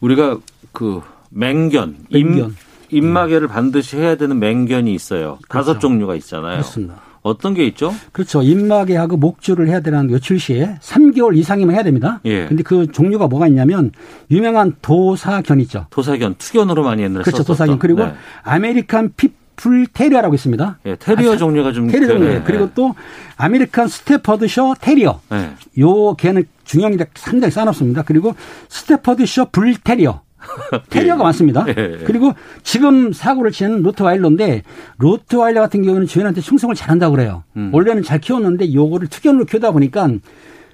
[0.02, 0.38] 우리가
[0.72, 2.50] 그 맹견, 맹견.
[2.50, 2.54] 임,
[2.90, 5.38] 입마개를 반드시 해야 되는 맹견이 있어요.
[5.48, 6.58] 다섯 종류가 있잖아요.
[6.58, 7.00] 그렇습니다.
[7.22, 7.94] 어떤 게 있죠?
[8.10, 8.42] 그렇죠.
[8.42, 12.20] 입마개하고 목줄을 해야 되는 외출 시에 3개월 이상이면 해야 됩니다.
[12.24, 12.46] 예.
[12.46, 13.92] 근데 그 종류가 뭐가 있냐면
[14.30, 15.86] 유명한 도사견 있죠.
[15.90, 17.38] 도사견, 투견으로 많이 옛날에 그렇죠.
[17.44, 17.46] 썼었던.
[17.46, 17.78] 도사견.
[17.78, 18.14] 그리고 네.
[18.42, 20.78] 아메리칸 핏 불 테리어라고 있습니다.
[20.86, 22.28] 예, 테리어 아, 종류가 좀 테리어 종류.
[22.28, 22.72] 네, 그리고 네.
[22.74, 22.94] 또
[23.36, 25.20] 아메리칸 스태퍼드셔 테리어.
[25.30, 25.50] 네.
[25.80, 28.02] 요 개는 중형인데 상당히 싸납습니다.
[28.02, 28.34] 그리고
[28.68, 30.20] 스태퍼드셔 불 테리어.
[30.90, 31.24] 테리어가 예.
[31.24, 31.64] 많습니다.
[31.68, 32.04] 예, 예.
[32.04, 32.32] 그리고
[32.64, 34.62] 지금 사고를 치는 로트와일러인데
[34.98, 37.44] 로트와일러 같은 경우는 주인한테 충성을 잘한다고 그래요.
[37.56, 37.70] 음.
[37.72, 40.08] 원래는 잘 키웠는데 요거를 투견으로 키우다 보니까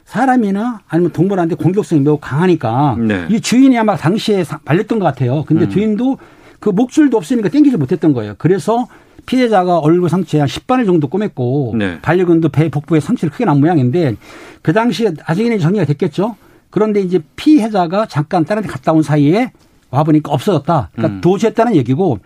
[0.06, 3.26] 사람이나 아니면 동물한테 공격성이 매우 강하니까 네.
[3.28, 5.44] 이 주인이 아마 당시에 사- 말렸던 것 같아요.
[5.44, 5.70] 근데 음.
[5.70, 6.16] 주인도
[6.60, 8.34] 그 목줄도 없으니까 땡기지 못했던 거예요.
[8.38, 8.86] 그래서
[9.26, 12.00] 피해자가 얼굴 상처에 한 10바늘 정도 꼬맸고 네.
[12.00, 14.16] 반려견도 배 복부에 상처를 크게 난 모양인데
[14.62, 16.36] 그 당시에 나중에는 정리가 됐겠죠.
[16.70, 19.52] 그런데 이제 피해자가 잠깐 다른 데 갔다 온 사이에
[19.90, 20.90] 와 보니까 없어졌다.
[20.92, 21.20] 그러니까 음.
[21.20, 22.18] 도주했다는 얘기고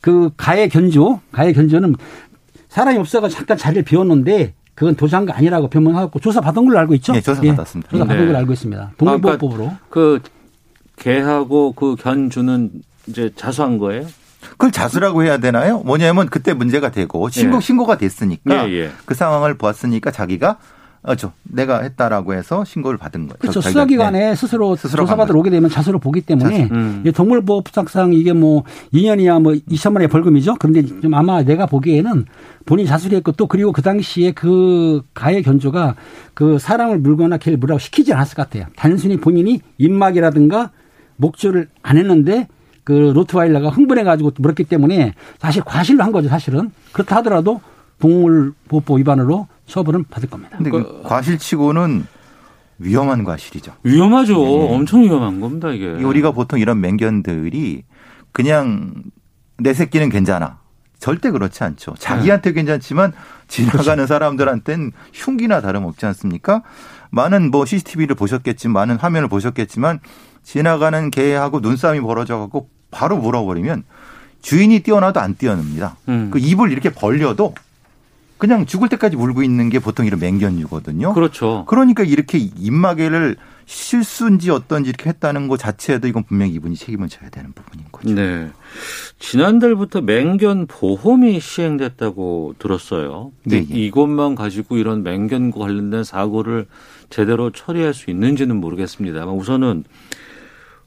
[0.00, 1.94] 그 가해 견주, 가해 견주는
[2.68, 7.14] 사람이 없어가 잠깐 자리를 비웠는데 그건 도주한 거 아니라고 변명하고 조사 받은 걸로 알고 있죠.
[7.14, 7.90] 예, 조사 받았습니다.
[7.90, 8.26] 조사 받은 네.
[8.26, 8.92] 걸로 알고 있습니다.
[8.98, 9.72] 동물보호법으로.
[9.88, 10.20] 그
[10.96, 12.70] 개하고 그 견주는
[13.06, 14.06] 이제 자수한 거예요?
[14.52, 15.80] 그걸 자수라고 해야 되나요?
[15.80, 17.60] 뭐냐면 그때 문제가 되고 신고 예.
[17.60, 18.90] 신고가 됐으니까 예, 예.
[19.04, 20.58] 그 상황을 보았으니까 자기가
[21.06, 23.36] 어저 내가 했다라고 해서 신고를 받은 거예요.
[23.38, 23.60] 그렇죠.
[23.60, 24.34] 수사기관에 네.
[24.34, 26.74] 스스로, 스스로 조사받으러 간 오게 되면 자수를 보기 때문에 자수.
[26.74, 27.02] 음.
[27.06, 28.64] 이 동물보호법상 이게 뭐
[28.94, 30.56] 2년이야 뭐 2천만 원의 벌금이죠.
[30.58, 32.24] 그런데 좀 아마 내가 보기에는
[32.64, 35.94] 본인이 자수를 했고 또 그리고 그 당시에 그 가해 견주가
[36.32, 38.66] 그 사람을 물거나 개를 물라고 시키지 않았을 것 같아요.
[38.74, 40.70] 단순히 본인이 입막이라든가
[41.16, 42.48] 목줄을 안 했는데
[42.84, 46.28] 그 로트와일러가 흥분해가지고 물었기 때문에 사실 과실로 한 거죠.
[46.28, 47.60] 사실은 그렇다 하더라도
[47.98, 50.56] 동물보호법 위반으로 처벌은 받을 겁니다.
[50.58, 52.06] 근데 그 과실치고는
[52.78, 53.72] 위험한 과실이죠.
[53.82, 54.34] 위험하죠.
[54.34, 54.74] 네.
[54.74, 55.96] 엄청 위험한 겁니다, 이게.
[55.98, 57.84] 이 우리가 보통 이런 맹견들이
[58.32, 58.94] 그냥
[59.56, 60.58] 내 새끼는 괜찮아.
[60.98, 61.94] 절대 그렇지 않죠.
[61.98, 63.12] 자기한테 괜찮지만
[63.46, 66.62] 지나가는 사람들한테는 흉기나 다름없지 않습니까?
[67.10, 70.00] 많은 뭐 CCTV를 보셨겠지만 많은 화면을 보셨겠지만
[70.42, 73.84] 지나가는 개하고 눈싸움이 벌어져 갖고 바로 물어버리면
[74.40, 75.96] 주인이 뛰어나도 안 뛰어납니다.
[76.08, 76.30] 음.
[76.30, 77.54] 그 입을 이렇게 벌려도
[78.38, 81.14] 그냥 죽을 때까지 물고 있는 게 보통 이런 맹견류거든요.
[81.14, 81.64] 그렇죠.
[81.66, 87.52] 그러니까 이렇게 입마개를 실수인지 어떤지 이렇게 했다는 것 자체도 이건 분명히 이분이 책임을 져야 되는
[87.52, 88.12] 부분인 거죠.
[88.12, 88.50] 네.
[89.18, 93.32] 지난달부터 맹견 보험이 시행됐다고 들었어요.
[93.50, 93.60] 예, 예.
[93.60, 96.66] 이것만 가지고 이런 맹견과 관련된 사고를
[97.08, 99.84] 제대로 처리할 수 있는지는 모르겠습니다만 우선은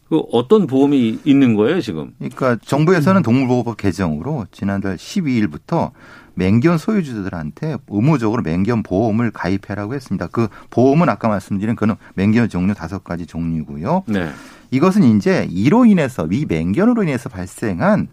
[0.09, 2.13] 그 어떤 보험이 있는 거예요 지금?
[2.17, 5.91] 그러니까 정부에서는 동물보호법 개정으로 지난달 12일부터
[6.35, 10.27] 맹견 소유주들한테 의무적으로 맹견 보험을 가입해라고 했습니다.
[10.27, 14.03] 그 보험은 아까 말씀드린 그는 맹견 종류 다섯 가지 종류고요.
[14.07, 14.29] 네.
[14.69, 18.07] 이것은 이제 이로 인해서 이 맹견으로 인해서 발생한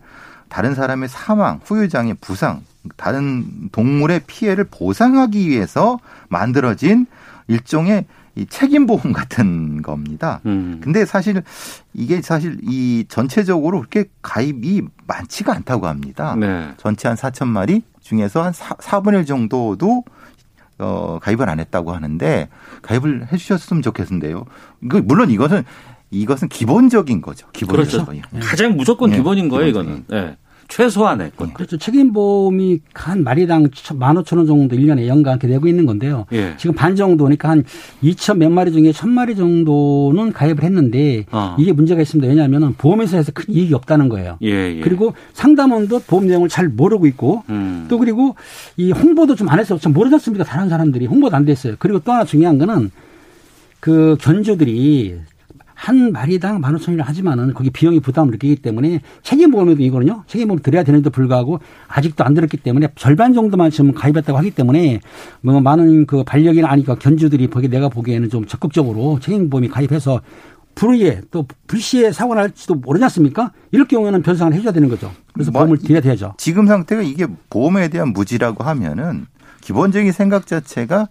[0.48, 2.62] 다른 사람의 사망, 후유장애, 부상,
[2.96, 7.06] 다른 동물의 피해를 보상하기 위해서 만들어진
[7.48, 10.40] 일종의 이 책임 보험 같은 겁니다.
[10.46, 10.80] 음.
[10.82, 11.42] 근데 사실
[11.92, 16.34] 이게 사실 이 전체적으로 그렇게 가입이 많지가 않다고 합니다.
[16.38, 16.72] 네.
[16.76, 20.04] 전체 한 4천 마리 중에서 한 4, 4분의 1 정도도
[20.78, 22.48] 어, 가입을 안 했다고 하는데
[22.82, 24.44] 가입을 해 주셨으면 좋겠는데요.
[24.82, 25.62] 이거 물론 이것은
[26.10, 27.46] 이것은 기본적인 거죠.
[27.52, 28.06] 기본적인 그렇죠.
[28.06, 28.22] 거예요.
[28.40, 30.04] 가장 무조건 네, 기본인 거예요 기본적인.
[30.08, 30.26] 이거는.
[30.28, 30.36] 네.
[30.68, 31.54] 최소한의 것.
[31.54, 31.76] 그렇죠.
[31.78, 36.26] 책임보험이 한 마리당 15,000원 정도 1년에 연간 이렇게 내고 있는 건데요.
[36.32, 36.54] 예.
[36.58, 37.64] 지금 반 정도니까 한
[38.02, 41.56] 2천 몇 마리 중에 1,000마리 정도는 가입을 했는데 어.
[41.58, 42.28] 이게 문제가 있습니다.
[42.28, 44.36] 왜냐하면 보험회사에서 큰 이익이 없다는 거예요.
[44.42, 44.80] 예, 예.
[44.80, 47.86] 그리고 상담원도 보험 내용을 잘 모르고 있고 음.
[47.88, 48.34] 또 그리고
[48.76, 50.42] 이 홍보도 좀 안 해서 좀 모르지 않습니까?
[50.42, 51.76] 다른 사람들이 홍보도 안 됐어요.
[51.78, 52.90] 그리고 또 하나 중요한 거는
[53.78, 55.16] 그 견주들이
[55.84, 60.24] 한 마리당 만 오천 원이라 하지만은 거기 비용이 부담을 느끼기 때문에 책임보험에도 이거는요.
[60.26, 65.00] 책임보험 드려야 되는데도 불구하고 아직도 안 들었기 때문에 절반 정도만 지금 가입했다고 하기 때문에
[65.42, 70.22] 뭐 많은 그 반려견 아니까 견주들이 보기 내가 보기에는 좀 적극적으로 책임보험이 가입해서
[70.74, 73.52] 불의에 또 불시에 사고 날지도 모르지 않습니까?
[73.70, 75.12] 이럴 경우에는 변상을 해줘야 되는 거죠.
[75.34, 76.32] 그래서 뭐, 보험을 드려야 되죠.
[76.38, 79.26] 지금 상태가 이게 보험에 대한 무지라고 하면은
[79.60, 81.08] 기본적인 생각 자체가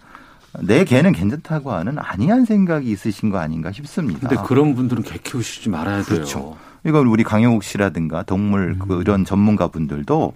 [0.60, 4.28] 내 개는 괜찮다고 하는 아니한 생각이 있으신 거 아닌가 싶습니다.
[4.28, 6.16] 근데 그런 분들은 개 키우시지 말아야 돼요.
[6.16, 6.56] 그렇죠.
[6.84, 10.34] 이건 우리 강영욱 씨라든가 동물 그 이런 전문가 분들도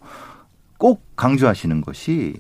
[0.79, 2.37] 꼭 강조하시는 것이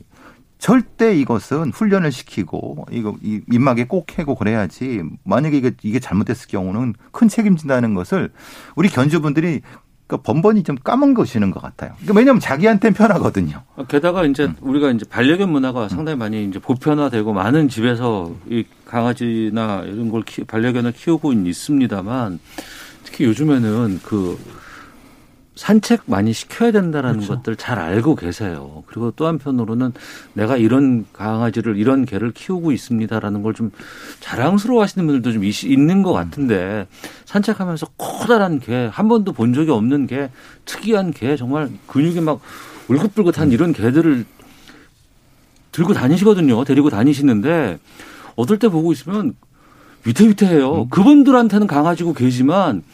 [0.59, 6.95] 절대 이것은 훈련을 시키고 이거 이 입막에 꼭 해고 그래야지 만약에 이게 이게 잘못됐을 경우는
[7.13, 8.33] 큰 책임진다는 것을
[8.75, 9.61] 우리 견주분들이
[10.09, 11.93] 그러니까 번번이 좀 까먹으시는 것 같아요.
[11.99, 13.63] 그러니까 왜냐하면 자기한테는 편하거든요.
[13.89, 14.57] 게다가 이제 음.
[14.63, 20.45] 우리가 이제 반려견 문화가 상당히 많이 이제 보편화되고 많은 집에서 이 강아지나 이런 걸 키,
[20.45, 22.41] 반려견을 키우고 있습니다만
[23.05, 24.39] 특히 요즘에는 그
[25.63, 27.35] 산책 많이 시켜야 된다라는 그렇죠.
[27.35, 28.85] 것들 잘 알고 계세요.
[28.87, 29.93] 그리고 또 한편으로는
[30.35, 33.73] 내가 이런 강아지를 이런 개를 키우고 있습니다라는 걸 좀
[34.21, 36.87] 자랑스러워 하시는 분들도 좀 있- 있는 것 같은데
[37.25, 40.31] 산책하면서 커다란 개, 한 번도 본 적이 없는 개,
[40.65, 42.41] 특이한 개, 정말 근육이 막
[42.87, 44.25] 울긋불긋한 이런 개들을
[45.73, 46.63] 들고 다니시거든요.
[46.63, 47.81] 데리고 다니시는데
[48.37, 49.35] 어떨 때 보고 있으면
[50.05, 50.87] 위태위태해요.
[50.91, 52.85] 그분들한테는 강아지고 개지만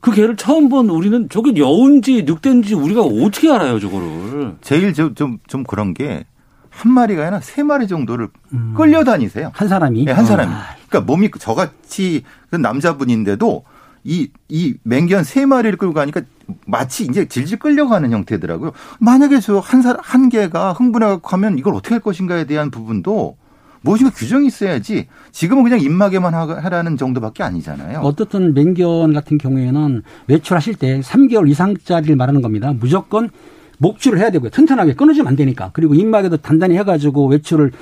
[0.00, 4.56] 그 개를 처음 본 우리는 저게 여운지 늑대인지 우리가 어떻게 알아요, 저거를.
[4.62, 6.24] 제일 좀 좀 좀 그런 게
[6.70, 8.74] 한 마리가 아니라 세 마리 정도를 음.
[8.76, 9.50] 끌려다니세요.
[9.52, 10.50] 한 사람이 네, 한 사람이.
[10.52, 13.64] 아, 그러니까 몸이 저같이 그 남자분인데도
[14.04, 16.22] 이, 이 맹견 세 마리를 끌고 가니까
[16.66, 18.72] 마치 이제 질질 끌려가는 형태더라고요.
[19.00, 23.36] 만약에 저 한 사람, 한 개가 흥분해갖고 하면 이걸 어떻게 할 것인가에 대한 부분도
[23.82, 28.00] 무엇인가 규정이 있어야지 지금은 그냥 입마개만 하- 하라는 정도밖에 아니잖아요.
[28.00, 32.74] 어떻든 맹견 같은 경우에는 외출하실 때 3개월 이상짜리를 말하는 겁니다.
[32.78, 33.30] 무조건
[33.78, 34.50] 목줄을 해야 되고요.
[34.50, 35.70] 튼튼하게 끊어지면 안 되니까.
[35.72, 37.72] 그리고 입마개도 단단히 해가지고 외출을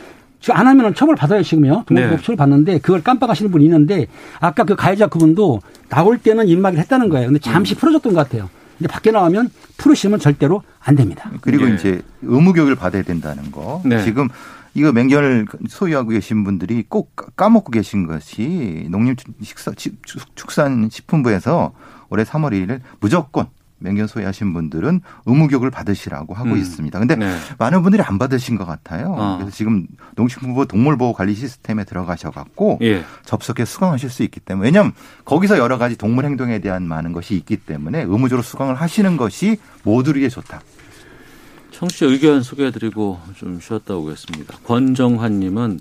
[0.41, 1.85] 지금 안 하면은 처벌 받아요 지금요.
[1.91, 2.03] 네.
[2.03, 4.07] 등록조를 받는데 그걸 깜빡하시는 분이 있는데
[4.39, 7.27] 아까 그 가해자 그분도 나올 때는 입마개를 했다는 거예요.
[7.27, 8.49] 근데 잠시 풀어줬던 것 같아요.
[8.79, 11.29] 근데 밖에 나가면 풀으시면 절대로 안 됩니다.
[11.41, 11.75] 그리고 예.
[11.75, 13.83] 이제 의무 교육을 받아야 된다는 거.
[13.85, 14.05] 네.
[14.05, 14.29] 지금
[14.79, 21.73] 이거 맹견을 소유하고 계신 분들이 꼭 까- 까먹고 계신 것이 농림축산식품부에서
[22.11, 23.47] 올해 3월 2일 무조건
[23.81, 26.57] 맹견 소유하신 분들은 의무 교육을 받으시라고 하고 음.
[26.57, 26.99] 있습니다.
[26.99, 27.37] 근데 네.
[27.59, 29.14] 많은 분들이 안 받으신 것 같아요.
[29.17, 29.37] 어.
[29.38, 29.87] 그래서 지금
[30.17, 33.05] 농식품부 동물보호 관리 시스템에 들어가셔 갖고 예.
[33.25, 34.93] 접속해 수강하실 수 있기 때문에 왜냐하면
[35.25, 40.29] 거기서 여러 가지 동물 행동에 대한 많은 것이 있기 때문에 의무적으로 수강을 하시는 것이 모두에게
[40.29, 40.61] 좋다.
[41.79, 44.59] 청취자 의견 소개해드리고 좀 쉬었다 오겠습니다.
[44.64, 45.79] 권정환님은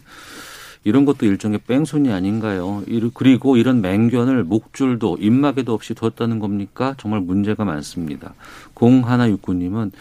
[0.84, 2.84] 이런 것도 일종의 뺑소니 아닌가요?
[3.16, 6.94] 그리고 이런 맹견을 목줄도 입마개도 없이 두었다는 겁니까?
[7.00, 8.36] 정말 문제가 많습니다.
[8.76, 9.92] 0169님은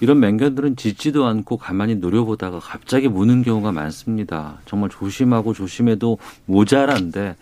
[0.00, 4.58] 이런 맹견들은 짖지도 않고 가만히 노려보다가 갑자기 무는 경우가 많습니다.
[4.66, 7.36] 정말 조심하고 조심해도 모자란데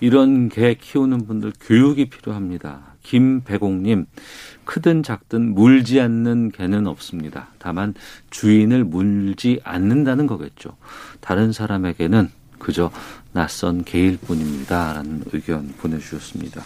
[0.00, 2.90] 이런 개 키우는 분들 교육이 필요합니다.
[3.02, 4.06] 김배공님,
[4.70, 7.48] 크든 작든 물지 않는 개는 없습니다.
[7.58, 7.92] 다만
[8.30, 10.76] 주인을 물지 않는다는 거겠죠.
[11.18, 12.30] 다른 사람에게는
[12.60, 12.92] 그저
[13.32, 14.92] 낯선 개일 뿐입니다.
[14.92, 16.62] 라는 의견 보내주셨습니다.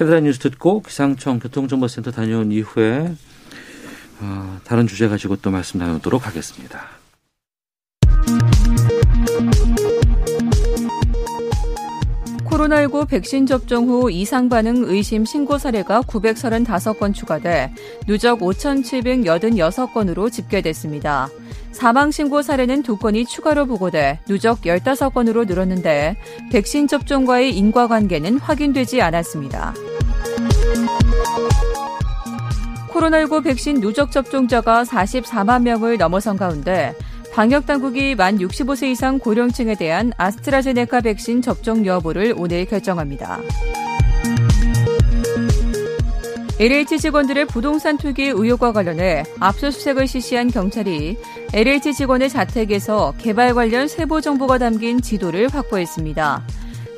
[0.00, 3.14] 헤드라인 뉴스 듣고 기상청 교통정보센터 다녀온 이후에
[4.20, 6.88] 어, 다른 주제 가지고 또 말씀 나누도록 하겠습니다.
[12.58, 17.72] 코로나19 백신 접종 후 이상 반응 의심 신고 사례가 935건 추가돼
[18.08, 21.28] 누적 5,786건으로 집계됐습니다.
[21.70, 26.16] 사망 신고 사례는 2건이 추가로 보고돼 누적 15건으로 늘었는데
[26.50, 29.74] 백신 접종과의 인과관계는 확인되지 않았습니다.
[32.90, 36.92] 코로나19 백신 누적 접종자가 44만 명을 넘어선 가운데
[37.32, 43.40] 방역 당국이 만 65세 이상 고령층에 대한 아스트라제네카 백신 접종 여부를 오늘 결정합니다.
[46.60, 51.16] LH 직원들의 부동산 투기 의혹과 관련해 압수수색을 실시한 경찰이
[51.52, 56.44] LH 직원의 자택에서 개발 관련 세부 정보가 담긴 지도를 확보했습니다.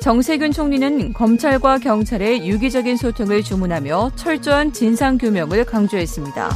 [0.01, 6.49] 정세균 총리는 검찰과 경찰의 유기적인 소통을 주문하며 철저한 진상규명을 강조했습니다.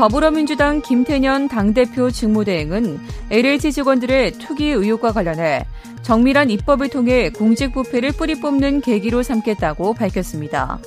[0.00, 2.98] 더불어민주당 김태년 당대표 직무대행은
[3.30, 5.66] LH 직원들의 투기 의혹과 관련해
[6.00, 10.78] 정밀한 입법을 통해 공직부패를 뿌리 뽑는 계기로 삼겠다고 밝혔습니다.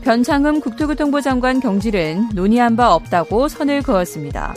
[0.00, 4.54] 변창흠 국토교통부 장관 경질은 논의한 바 없다고 선을 그었습니다.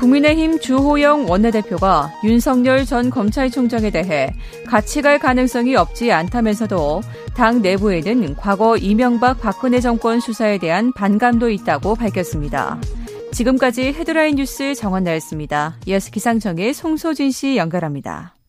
[0.00, 4.32] 국민의힘 주호영 원내대표가 윤석열 전 검찰총장에 대해
[4.66, 7.02] 같이 갈 가능성이 없지 않다면서도
[7.34, 12.80] 당 내부에는 과거 이명박 박근혜 정권 수사에 대한 반감도 있다고 밝혔습니다.
[13.32, 15.76] 지금까지 헤드라인 뉴스 정원 나였습니다.
[15.84, 18.39] 이어서 기상청의 송소진 씨 연결합니다.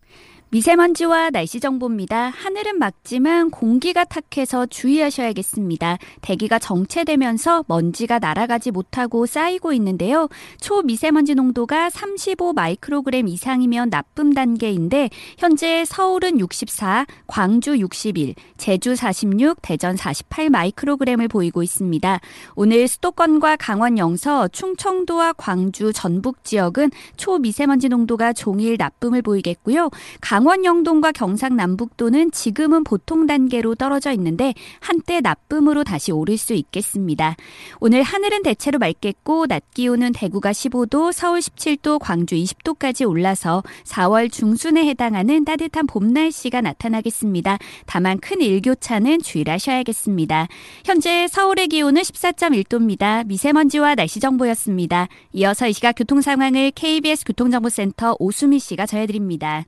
[0.53, 2.27] 미세먼지와 날씨 정보입니다.
[2.27, 5.97] 하늘은 맑지만 공기가 탁해서 주의하셔야겠습니다.
[6.19, 10.27] 대기가 정체되면서 먼지가 날아가지 못하고 쌓이고 있는데요.
[10.59, 19.95] 초미세먼지 농도가 35 마이크로그램 이상이면 나쁨 단계인데 현재 서울은 64, 광주 61, 제주 46, 대전
[19.95, 22.19] 48 마이크로그램을 보이고 있습니다.
[22.55, 29.89] 오늘 수도권과 강원 영서, 충청도와 광주, 전북 지역은 초미세먼지 농도가 종일 나쁨을 보이겠고요.
[30.19, 37.35] 강원 영동과 경상 남북도는 지금은 보통 단계로 떨어져 있는데 한때 나쁨으로 다시 오를 수 있겠습니다.
[37.79, 44.85] 오늘 하늘은 대체로 맑겠고 낮 기온은 대구가 15도, 서울 17도, 광주 20도까지 올라서 4월 중순에
[44.85, 47.57] 해당하는 따뜻한 봄 날씨가 나타나겠습니다.
[47.85, 50.47] 다만 큰 일교차는 주의하셔야겠습니다.
[50.85, 53.25] 현재 서울의 기온은 14.1도입니다.
[53.25, 55.07] 미세먼지와 날씨 정보였습니다.
[55.33, 59.65] 이어서 이 시각 교통 상황을 KBS 교통정보센터 오수미 씨가 전해드립니다.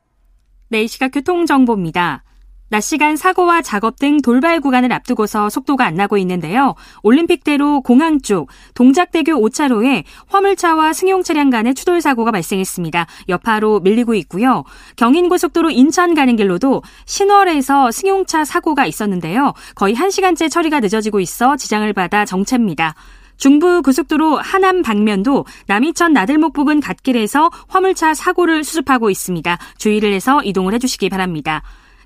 [0.74, 2.24] 네, 시각 교통정보입니다.
[2.70, 6.74] 낮 시간 사고와 작업 등 돌발 구간을 앞두고서 속도가 안 나고 있는데요.
[7.04, 13.06] 올림픽대로 공항 쪽 동작대교 5차로에 화물차와 승용 차량 간의 추돌 사고가 발생했습니다.
[13.30, 14.64] 여파로 밀리고 있고요.
[14.96, 19.54] 경인고속도로 인천 가는 길로도 신월에서 승용차 사고가 있었는데요.
[19.76, 22.96] 거의 1시간째 처리가 늦어지고 있어 지장을 받아 정체입니다.
[23.38, 29.58] 중부 고속도로 하남 방면도 남이천 나들목 부근 갓길에서 화물차 사고를 수습하고 있습니다.
[29.78, 31.64] 주의를 해서 이동을 해주시기 바랍니다.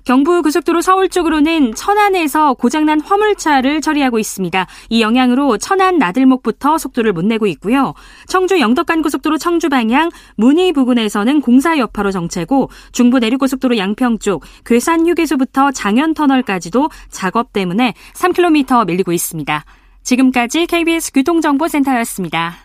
[0.08, 4.66] 경부 고속도로 서울 쪽으로는 천안에서 고장난 화물차를 처리하고 있습니다.
[4.88, 7.92] 이 영향으로 천안 나들목부터 속도를 못 내고 있고요.
[8.26, 14.44] 청주 영덕간 고속도로 청주 방향 문의 부근에서는 공사 여파로 정체고 중부 내륙 고속도로 양평 쪽
[14.64, 19.62] 괴산 휴게소부터 장현 터널까지도 작업 때문에 3km 밀리고 있습니다.
[20.08, 22.56] 지금까지 KBS 교통정보센터였습니다.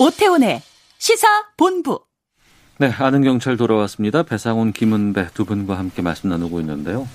[0.00, 0.62] 오태훈의
[0.98, 2.00] 시사본부.
[2.78, 4.24] 네, 아는 경찰 돌아왔습니다.
[4.24, 7.08] 배상훈, 김은배 두 분과 함께 말씀 나누고 있는데요.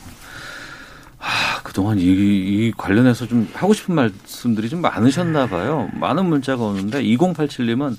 [1.20, 5.90] 아, 그동안 이, 이 관련해서 좀 하고 싶은 말씀들이 좀 많으셨나 봐요.
[5.96, 7.98] 많은 문자가 오는데 2087님은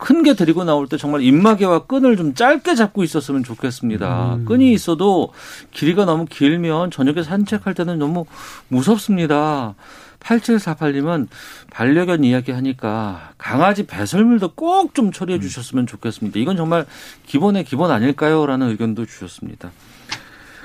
[0.00, 4.34] 큰게 데리고 나올 때 정말 입마개와 끈을 좀 짧게 잡고 있었으면 좋겠습니다.
[4.36, 4.44] 음.
[4.46, 5.32] 끈이 있어도
[5.72, 8.24] 길이가 너무 길면 저녁에 산책할 때는 너무
[8.68, 9.74] 무섭습니다.
[10.20, 11.28] 8748님은
[11.70, 16.38] 반려견 이야기 하니까 강아지 배설물도 꼭 좀 처리해 주셨으면 좋겠습니다.
[16.40, 16.86] 이건 정말
[17.26, 18.44] 기본의 기본 아닐까요?
[18.46, 19.70] 라는 의견도 주셨습니다.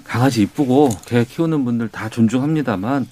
[0.04, 3.08] 강아지 이쁘고 개 키우는 분들 다 존중합니다만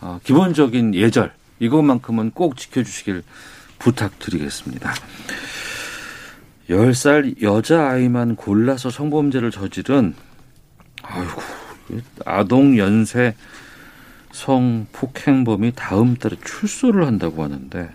[0.00, 3.22] 어, 기본적인 예절 이것만큼은 꼭 지켜주시길
[3.78, 4.94] 부탁드리겠습니다.
[6.68, 10.14] 10살 여자아이만 골라서 성범죄를 저지른
[11.02, 11.40] 아이고
[12.24, 13.34] 아동 연쇄
[14.32, 17.88] 성폭행범이 다음 달에 출소를 한다고 하는데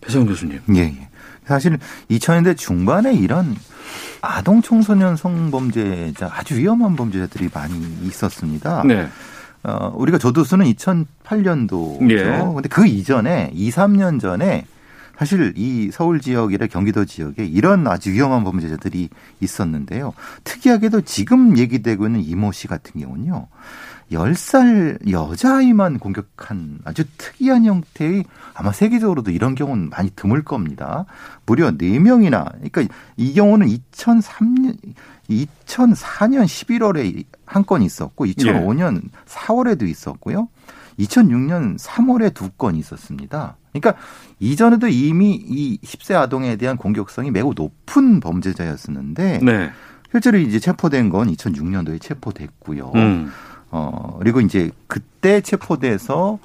[0.00, 0.60] 배성 교수님.
[0.74, 1.08] 예, 예.
[1.46, 1.78] 사실
[2.10, 3.56] 2000년대 중반에 이런
[4.20, 8.82] 아동 청소년 성범죄자 아주 위험한 범죄자들이 많이 있었습니다.
[8.84, 9.08] 네.
[9.68, 12.10] 어, 우리가 조두수는 2008년도죠.
[12.10, 12.24] 예.
[12.54, 14.64] 근데 그 이전에 2, 3년 전에
[15.18, 19.08] 사실 이 서울 지역이나 경기도 지역에 이런 아주 위험한 범죄자들이
[19.40, 20.14] 있었는데요.
[20.44, 23.48] 특이하게도 지금 얘기되고 있는 이모 씨 같은 경우는요.
[24.12, 31.04] 10살 여자아이만 공격한 아주 특이한 형태의 아마 세계적으로도 이런 경우는 많이 드물 겁니다.
[31.46, 34.76] 무려 4명이나, 그러니까 이 경우는 2003년,
[35.28, 40.48] 2004년 11월에 한 건 있었고, 2005년 4월에도 있었고요.
[40.98, 43.56] 2006년 3월에 두 건 있었습니다.
[43.72, 44.00] 그러니까
[44.40, 49.70] 이전에도 이미 이 10세 아동에 대한 공격성이 매우 높은 범죄자였었는데, 네.
[50.10, 52.92] 실제로 이제 체포된 건 2006년도에 체포됐고요.
[52.94, 53.30] 음.
[53.70, 56.38] 어, 그리고 이제 그때 체포돼서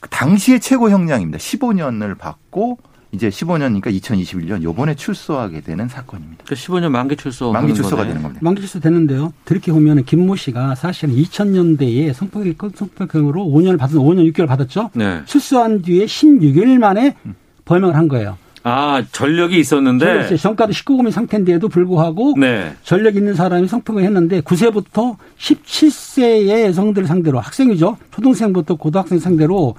[0.00, 1.38] 그 당시의 최고 형량입니다.
[1.38, 2.78] 15년을 받고
[3.12, 6.44] 이제 15년이니까 2021년 요번에 출소하게 되는 사건입니다.
[6.44, 7.52] 그러니까 15년 만기 출소.
[7.52, 8.40] 만기 출소가 되는 겁니다.
[8.42, 9.32] 만기 출소 되는데요.
[9.44, 14.90] 그렇게 보면 김모 씨가 사실은 2000년대에 성폭력, 성폭행으로 5년을 받은 5년 6개월 받았죠.
[14.94, 15.22] 네.
[15.24, 17.16] 출소한 뒤에 16일 만에
[17.64, 18.36] 범행을 한 거예요.
[18.62, 20.36] 아, 전력이 있었는데.
[20.36, 22.74] 정가도 19금인 상태인데도 불구하고 네.
[22.82, 27.96] 전력 있는 사람이 성폭행을 했는데 9세부터 17세의 여성들 상대로 학생이죠.
[28.10, 29.76] 초등생부터 고등학생 상대로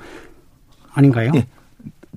[0.93, 1.31] 아닌가요?
[1.35, 1.45] 예.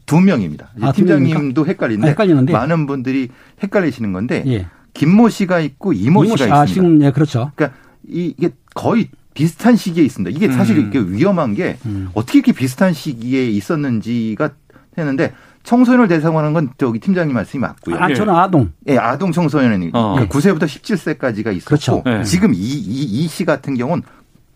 [0.07, 0.71] 두 명입니다.
[0.81, 2.53] 아, 두 팀장님도 헷갈리는데, 아, 헷갈리는데.
[2.53, 3.29] 많은 분들이
[3.63, 4.67] 헷갈리시는 건데 예.
[4.95, 6.67] 김모 씨가 있고 이모, 이모 씨가 씨, 아, 있습니다.
[6.75, 7.51] 지금 예, 그렇죠.
[7.55, 7.79] 그러니까
[8.09, 10.37] 이- 이게 거의 비슷한 시기에 있습니다.
[10.37, 10.89] 이게 사실 음.
[10.89, 12.11] 이게 위험한 게 음.
[12.15, 14.51] 어떻게 이렇게 비슷한 시기에 있었는지가
[14.99, 15.33] 했는데
[15.63, 17.97] 청소년을 대상으로 건 저기 팀장님 말씀이 맞고요.
[17.97, 18.73] 아, 저는 아동.
[18.89, 20.15] 예, 아동 청소년이 어.
[20.15, 22.03] 그러니까 9세부터 17세까지가 있었고 그렇죠.
[22.05, 22.25] 네.
[22.25, 24.03] 지금 이 이 이 씨 같은 경우는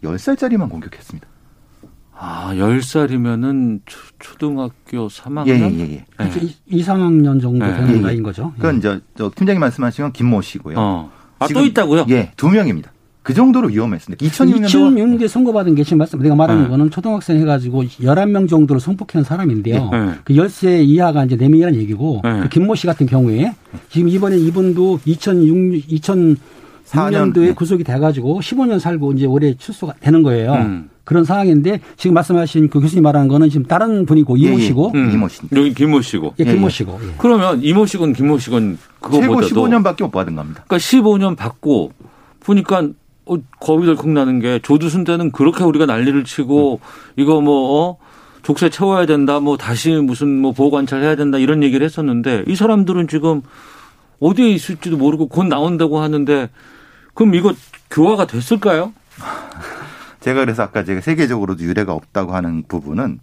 [0.04, 1.26] 10살짜리만 공격했습니다.
[2.18, 3.80] 아, 10살이면은
[4.18, 5.48] 초 등학교 3학년?
[5.48, 5.92] 예, 예, 예.
[5.92, 6.04] 예.
[6.16, 6.40] 그렇죠.
[6.66, 7.74] 2, 3학년 정도 네.
[7.74, 8.00] 되는 예, 예.
[8.00, 8.52] 나이인 거죠.
[8.56, 10.76] 그건 저, 저 팀장님 말씀하신 건 김모 씨고요.
[10.78, 11.10] 어.
[11.38, 12.06] 아, 또 있다고요?
[12.08, 12.90] 예, 두 명입니다.
[13.22, 14.24] 그 정도로 위험했습니다.
[14.24, 16.68] 2006년도 2006년도에 선고받은 게 지금 말씀 내가 말하는 네.
[16.68, 19.90] 거는 초등학생 해가지고 11명 정도를 성폭행한 사람인데요.
[19.90, 20.10] 네.
[20.22, 22.40] 그 10세 이하가 이제 4명이라는 얘기고 네.
[22.42, 23.52] 그 김모 씨 같은 경우에
[23.90, 27.52] 지금 이번에 이분도 2006, 2006년도에 네.
[27.52, 30.52] 구속이 돼가지고 15년 살고 이제 올해 출소가 되는 거예요.
[30.54, 30.88] 음.
[31.06, 34.66] 그런 상황인데 지금 말씀하신 그 교수님 말하는 거는 지금 다른 분이고 이모 예, 예.
[34.66, 35.10] 씨고 음.
[35.12, 35.40] 이모 씨.
[35.54, 36.34] 여기 김모 씨고.
[36.40, 36.68] 예, 김모 예, 예.
[36.68, 37.00] 씨고.
[37.00, 37.14] 예.
[37.16, 40.64] 그러면 이모 씨건 김모 씨건 최고 그거보다도 15년밖에 못 받은 겁니다.
[40.66, 41.92] 그러니까 15년 받고
[42.40, 42.88] 보니까
[43.24, 46.80] 어, 겁이 덜컥 나는 게 조두순 때는 그렇게 우리가 난리를 치고
[47.16, 47.96] 이거 뭐 어?
[48.42, 52.56] 족쇄 채워야 된다 뭐 다시 무슨 뭐 보호 관찰 해야 된다 이런 얘기를 했었는데 이
[52.56, 53.42] 사람들은 지금
[54.18, 56.50] 어디에 있을지도 모르고 곧 나온다고 하는데
[57.14, 57.54] 그럼 이거
[57.90, 58.92] 교화가 됐을까요?
[60.26, 63.20] 제가 그래서 아까 제가 세계적으로도 유례가 없다고 하는 부분은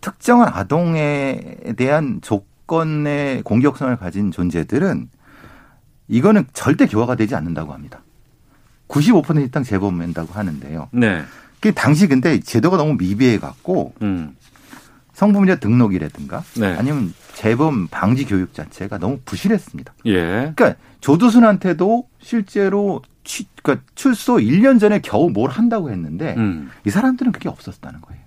[0.00, 5.10] 특정한 아동에 대한 조건의 공격성을 가진 존재들은
[6.08, 8.00] 이거는 절대 교화가 되지 않는다고 합니다.
[8.88, 10.88] 95% 이상 재범한다고 하는데요.
[10.92, 11.24] 네.
[11.60, 14.34] 그 당시 근데 제도가 너무 미비해 갖고 음.
[15.12, 16.74] 성범죄 등록이라든가 네.
[16.78, 19.92] 아니면 재범 방지 교육 자체가 너무 부실했습니다.
[20.06, 20.52] 예.
[20.56, 26.70] 그러니까 조두순한테도 실제로 취, 그러니까 출소 1년 전에 겨우 뭘 한다고 했는데 음.
[26.86, 28.22] 이 사람들은 그게 없었다는 거예요.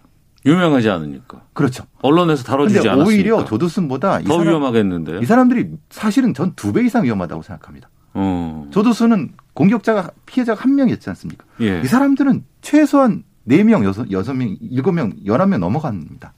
[0.46, 1.42] 유명하지 않으니까.
[1.54, 1.86] 그렇죠.
[2.02, 3.08] 언론에서 다뤄주지 않았으니까.
[3.08, 5.20] 오히려 조두순보다 이더 위험하겠는데요.
[5.20, 7.90] 이 사람들이 사실은 전 두 배 이상 위험하다고 생각합니다.
[8.14, 8.68] 어.
[8.72, 11.46] 조두순은 공격자가 피해자가 한 명이었지 않습니까?
[11.62, 11.82] 예.
[11.82, 16.34] 이 사람들은 최소한 4명, 6, 6명, 7명, 11명 넘어갑니다.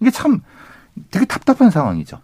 [0.00, 0.40] 이게 참
[1.10, 2.18] 되게 답답한 상황이죠.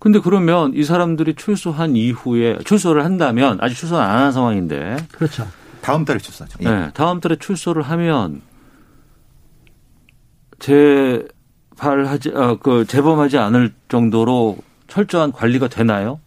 [0.00, 5.46] 근데 그러면 이 사람들이 출소한 이후에 출소를 한다면 아직 출소를 안한 상황인데 그렇죠.
[5.82, 6.58] 다음 달에 출소하죠.
[6.62, 6.64] 예.
[6.68, 8.40] 네, 다음 달에 출소를 하면
[10.58, 16.18] 재발하지 아, 그 재범하지 않을 정도로 철저한 관리가 되나요?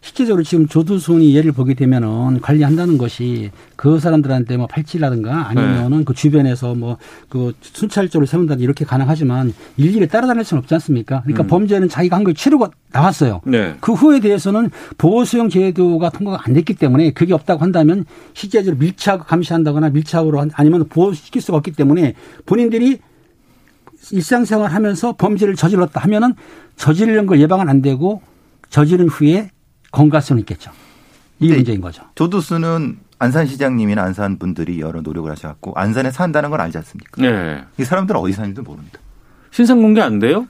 [0.00, 6.04] 실제적으로 지금 조두순이 예를 보게 되면은 관리한다는 것이 그 사람들한테 뭐 팔찌라든가 아니면은 네.
[6.04, 6.98] 그 주변에서 뭐
[7.28, 11.22] 그 순찰조를 세운다 이렇게 가능하지만 일일이 따라다닐 수는 없지 않습니까?
[11.22, 11.46] 그러니까 음.
[11.46, 13.40] 범죄는 자기가 한 걸 치르고 나왔어요.
[13.46, 13.74] 네.
[13.80, 18.04] 그 후에 대해서는 보호수용 제도가 통과가 안 됐기 때문에 그게 없다고 한다면
[18.34, 22.14] 실제적으로 밀착 감시한다거나 밀착으로 한- 아니면 보호시킬 수가 없기 때문에
[22.44, 22.98] 본인들이
[24.10, 26.34] 일상생활 하면서 범죄를 저질렀다 하면은
[26.76, 28.20] 저지르는 걸 예방은 안 되고
[28.68, 29.50] 저지른 후에
[29.92, 30.72] 건강성은 있겠죠.
[31.38, 32.02] 이 문제인 거죠.
[32.14, 37.22] 조두순은 안산 시장님이나 안산 분들이 여러 노력을 하셔갖고 안산에 산다는 걸 알지 않습니까?
[37.22, 37.62] 네.
[37.78, 38.98] 이 사람들은 어디 사는지도 모릅니다.
[39.50, 40.48] 신상 공개 안 돼요?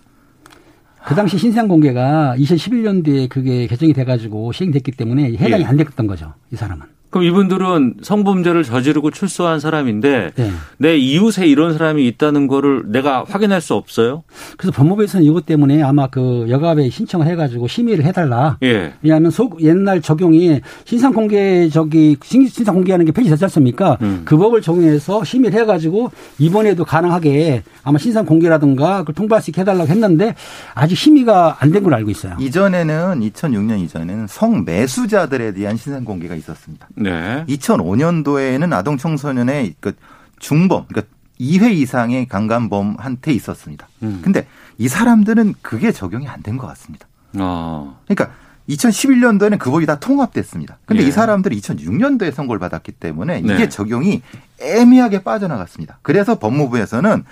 [1.05, 5.67] 그 당시 신상 공개가 2011년도에 그게 개정이 돼가지고 시행됐기 때문에 해당이 예.
[5.67, 6.35] 안 됐던 거죠.
[6.53, 6.87] 이 사람은.
[7.13, 10.51] 그럼 이분들은 성범죄를 저지르고 출소한 사람인데 네.
[10.79, 14.23] 내 이웃에 이런 사람이 있다는 거를 내가 확인할 수 없어요?
[14.57, 18.57] 그래서 법무부에서는 이것 때문에 아마 그 여가부에 신청을 해가지고 심의를 해달라.
[18.63, 18.95] 예.
[19.03, 23.99] 왜냐하면 소, 옛날 적용이 신상 공개 저기 신- 신상 공개하는 게 폐지됐지 않습니까?
[24.01, 24.23] 음.
[24.25, 29.87] 그 법을 적용해서 심의를 해가지고 이번에도 가능하게 아마 신상 공개라든가 그걸 통보할 수 있게 해달라고
[29.91, 30.35] 했는데
[30.75, 32.37] 아직 심의가 안 된 걸로 알고 있어요.
[32.41, 36.89] 이전에는 2006년 이전에는 성매수자들에 대한 신상 공개가 있었습니다.
[37.03, 37.45] 네.
[37.49, 39.93] 2005년도에는 아동 청소년의 그
[40.39, 43.89] 중범, 그러니까 2회 이상의 강간범한테 있었습니다.
[44.03, 44.21] 음.
[44.23, 44.47] 근데
[44.79, 47.07] 이 사람들은 그게 적용이 안 된 것 같습니다.
[47.39, 47.95] 아.
[48.07, 48.31] 그러니까
[48.69, 50.79] 2011년도에는 그 법이 다 통합됐습니다.
[50.87, 51.09] 근데 예.
[51.09, 53.69] 이 사람들이 2006년도에 선고를 받았기 때문에 이게 네.
[53.69, 54.23] 적용이
[54.61, 55.99] 애매하게 빠져나갔습니다.
[56.03, 57.25] 그래서 법무부에서는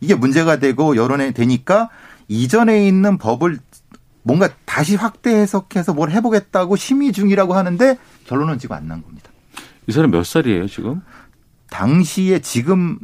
[0.00, 1.88] 이게 문제가 되고 여론에 되니까
[2.28, 3.58] 이전에 있는 법을
[4.26, 7.96] 뭔가 다시 확대 해석해서 뭘 해보겠다고 심의 중이라고 하는데
[8.26, 9.30] 결론은 지금 안 난 겁니다.
[9.86, 11.00] 이 사람 몇 살이에요, 지금?
[11.70, 12.98] 당시에 지금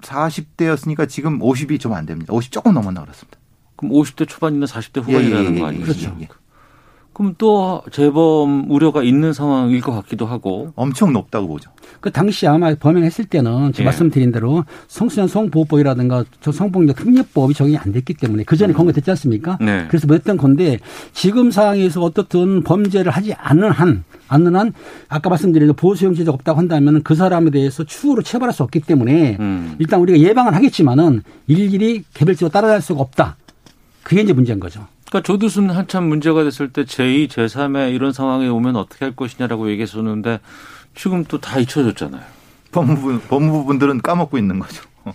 [0.00, 2.32] 40대였으니까 지금 50이 좀 안 됩니다.
[2.32, 3.38] 50 조금 넘었나 그렇습니다.
[3.76, 5.84] 그럼 50대 초반이나 40대 후반이라는 예, 예, 예, 거 아니에요?
[5.84, 6.16] 그렇죠.
[7.18, 10.72] 그럼 또 재범 우려가 있는 상황일 것 같기도 하고.
[10.76, 11.68] 엄청 높다고 보죠.
[11.98, 13.84] 그 당시 아마 범행했을 때는 제가 예.
[13.86, 19.58] 말씀드린 대로 성소년 성보호법이라든가 저 성폭력 특례법이 적용이 안 됐기 때문에 그 전에 권고됐지 않습니까?
[19.60, 19.86] 네.
[19.88, 20.78] 그래서 뭐 했던 건데
[21.12, 24.72] 지금 상황에서 어떻든 범죄를 하지 않는 한 않는 한
[25.08, 29.74] 아까 말씀드린 대로 보수형제가 없다고 한다면 그 사람에 대해서 추후로 처벌할 수 없기 때문에 음.
[29.80, 33.36] 일단 우리가 예방은 하겠지만은 일일이 개별적으로 따라갈 수가 없다.
[34.04, 34.86] 그게 이제 문제인 거죠.
[35.08, 40.40] 그러니까 조두순 한참 문제가 됐을 때 제2, 제3의 이런 상황에 오면 어떻게 할 것이냐라고 얘기했었는데
[40.94, 42.22] 지금 또 다 잊혀졌잖아요.
[42.72, 44.82] 법무부, 법무부분들은 까먹고 있는 거죠.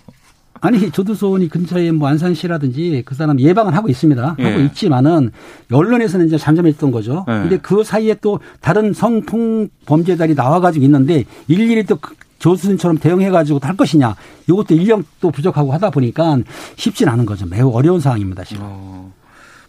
[0.60, 4.36] 아니 조두손이 근처에 뭐 안산시라든지 그 사람 예방을 하고 있습니다.
[4.38, 4.44] 예.
[4.44, 5.30] 하고 있지만은
[5.70, 7.24] 언론에서는 이제 잠잠했던 거죠.
[7.28, 7.32] 예.
[7.32, 14.16] 근데 그 사이에 또 다른 성폭 범죄자들이 나와가지고 있는데 일일이 또그 조두순처럼 대응해가지고 할 것이냐.
[14.48, 16.38] 이것도 인력도 부족하고 하다 보니까
[16.76, 17.46] 쉽진 않은 거죠.
[17.46, 18.62] 매우 어려운 상황입니다 지금.
[18.64, 19.12] 어,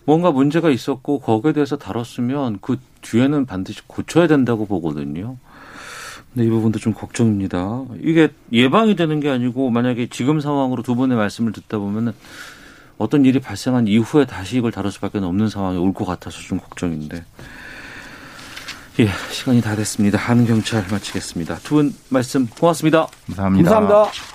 [0.05, 5.37] 뭔가 문제가 있었고 거기에 대해서 다뤘으면 그 뒤에는 반드시 고쳐야 된다고 보거든요.
[6.33, 7.85] 근데 이 부분도 좀 걱정입니다.
[8.01, 12.13] 이게 예방이 되는 게 아니고 만약에 지금 상황으로 두 분의 말씀을 듣다 보면은
[12.97, 17.23] 어떤 일이 발생한 이후에 다시 이걸 다룰 수밖에 없는 상황이 올 것 같아서 좀 걱정인데.
[18.99, 20.17] 예, 시간이 다 됐습니다.
[20.17, 21.55] 하는 경찰 마치겠습니다.
[21.63, 23.07] 두 분 말씀 고맙습니다.
[23.27, 23.69] 감사합니다.
[23.71, 24.34] 감사합니다.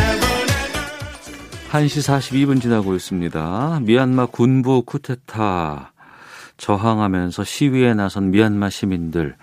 [1.71, 3.79] 1시 42분 지나고 있습니다.
[3.83, 5.93] 미얀마 군부 쿠데타
[6.57, 9.37] 저항하면서 시위에 나선 미얀마 시민들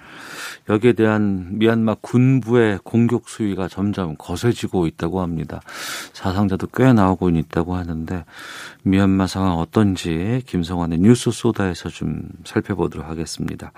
[0.68, 5.62] 여기에 대한 미얀마 군부의 공격 수위가 점점 거세지고 있다고 합니다.
[6.12, 8.26] 사상자도 꽤 나오고 있다고 하는데
[8.82, 13.72] 미얀마 상황 어떤지 김성환의 뉴스 소다에서 좀 살펴보도록 하겠습니다.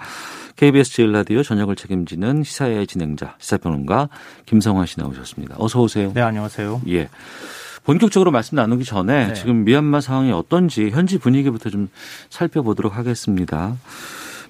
[0.56, 4.08] KBS 제일라디오 저녁을 책임지는 시사의 진행자 시사평론가
[4.46, 5.54] 김성환 씨 나오셨습니다.
[5.56, 6.10] 어서 오세요.
[6.12, 6.82] 네, 안녕하세요.
[6.88, 7.08] 예.
[7.84, 9.34] 본격적으로 말씀 나누기 전에 네.
[9.34, 11.88] 지금 미얀마 상황이 어떤지 현지 분위기부터 좀
[12.28, 13.76] 살펴보도록 하겠습니다.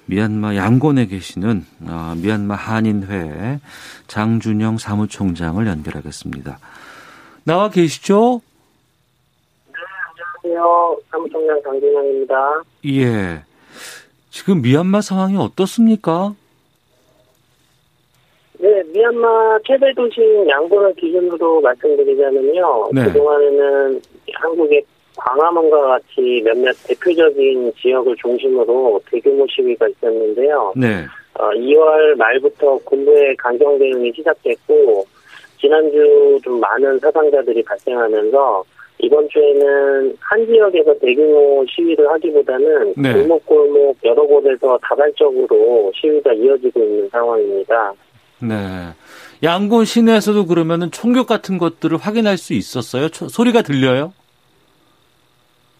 [0.05, 3.59] 미얀마 양곤에 계시는 아, 미얀마 한인회
[4.07, 6.59] 장준영 사무총장을 연결하겠습니다.
[7.43, 8.41] 나와 계시죠?
[10.43, 10.97] 안녕하세요.
[11.09, 12.63] 사무총장 장진영입니다.
[12.87, 13.43] 예.
[14.29, 16.33] 지금 미얀마 상황이 어떻습니까?
[18.61, 22.89] 네, 미얀마 최대 도시인 양곤을 기준으로 말씀드리자면요.
[22.93, 23.05] 네.
[23.05, 24.01] 그동안에는
[24.33, 24.83] 한국의
[25.17, 30.73] 광화문과 같이 몇몇 대표적인 지역을 중심으로 대규모 시위가 있었는데요.
[30.75, 31.05] 네.
[31.39, 35.05] 어, 2월 말부터 군부의 강경 대응이 시작됐고
[35.59, 38.63] 지난주 좀 많은 사상자들이 발생하면서
[38.99, 43.13] 이번 주에는 한 지역에서 대규모 시위를 하기보다는 네.
[43.13, 47.93] 골목골목 여러 곳에서 다발적으로 시위가 이어지고 있는 상황입니다.
[48.41, 48.89] 네.
[49.43, 53.09] 양곤 시내에서도 그러면은 총격 같은 것들을 확인할 수 있었어요?
[53.09, 54.13] 초- 소리가 들려요?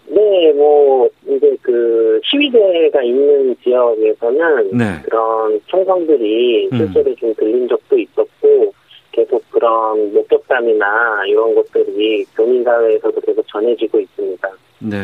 [0.07, 5.01] 네, 뭐 이제 그 시위대가 있는 지역에서는 네.
[5.03, 6.78] 그런 총성들이 음.
[6.78, 8.74] 실제로 좀 들린 적도 있었고
[9.12, 14.49] 계속 그런 목격담이나 이런 것들이 교민사회에서도 계속 전해지고 있습니다.
[14.80, 14.97] 네.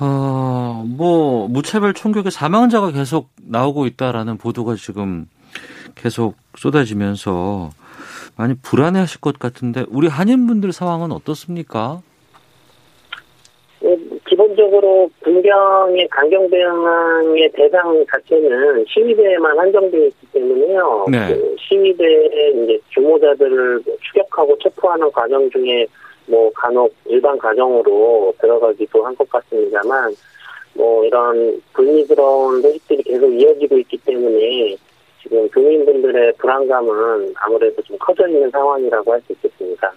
[0.00, 5.26] 어, 뭐, 무차별 총격에 사망자가 계속 나오고 있다라는 보도가 지금
[5.98, 7.70] 계속 쏟아지면서
[8.36, 12.00] 많이 불안해하실 것 같은데 우리 한인분들 상황은 어떻습니까?
[13.80, 13.96] 네,
[14.28, 21.06] 기본적으로 군경의 강경 대응의 대상 자체는 시위대에만 한정되어 있기 때문에요.
[21.10, 21.28] 네.
[21.34, 25.86] 그 시위대의 이제 주모자들을 추격하고 체포하는 과정 중에
[26.26, 30.14] 뭐 간혹 일반 가정으로 들어가기도 한 것 같습니다만
[30.74, 34.76] 뭐 이런 불미스러운 소식들이 계속 이어지고 있기 때문에
[35.22, 39.92] 지금 교민분들의 불안감은 아무래도 좀 커져 있는 상황이라고 할 수 있겠습니다.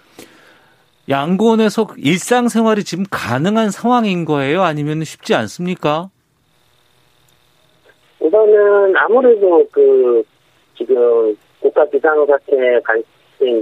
[1.08, 4.62] 양곤에서 일상생활이 지금 가능한 상황인 거예요?
[4.62, 6.10] 아니면 쉽지 않습니까?
[8.20, 10.22] 우선은 아무래도 그
[10.76, 13.08] 지금 국가 비상사태 발생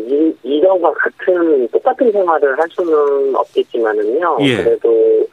[0.08, 4.36] 이- 이전과 같은 똑같은 생활을 할 수는 없겠지만은요.
[4.42, 4.56] 예.
[4.64, 5.26] 그래도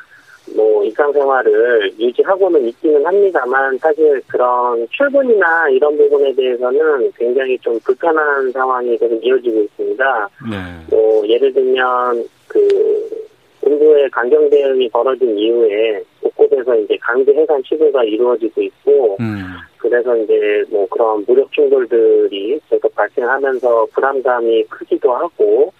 [0.55, 8.97] 뭐 일상생활을 유지하고는 있기는 합니다만 사실 그런 출근이나 이런 부분에 대해서는 굉장히 좀 불편한 상황이
[8.97, 10.29] 계속 이어지고 있습니다.
[10.49, 10.57] 네.
[10.89, 13.27] 뭐 예를 들면 그
[13.61, 19.43] 공부의 강경 대응이 벌어진 이후에 곳곳에서 이제 강제 해산 시도가 이루어지고 있고 음.
[19.77, 25.73] 그래서 이제 뭐 그런 무력 충돌들이 계속 발생하면서 불안감이 크기도 하고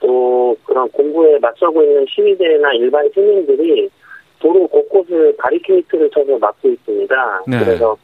[0.00, 3.88] 또 그런 공부에 맞서고 있는 시위대나 일반 시민들이
[4.44, 7.42] 도로 곳곳을 바리케이트를 쳐서 막고 있습니다.
[7.46, 7.64] 네.
[7.64, 7.96] 그래서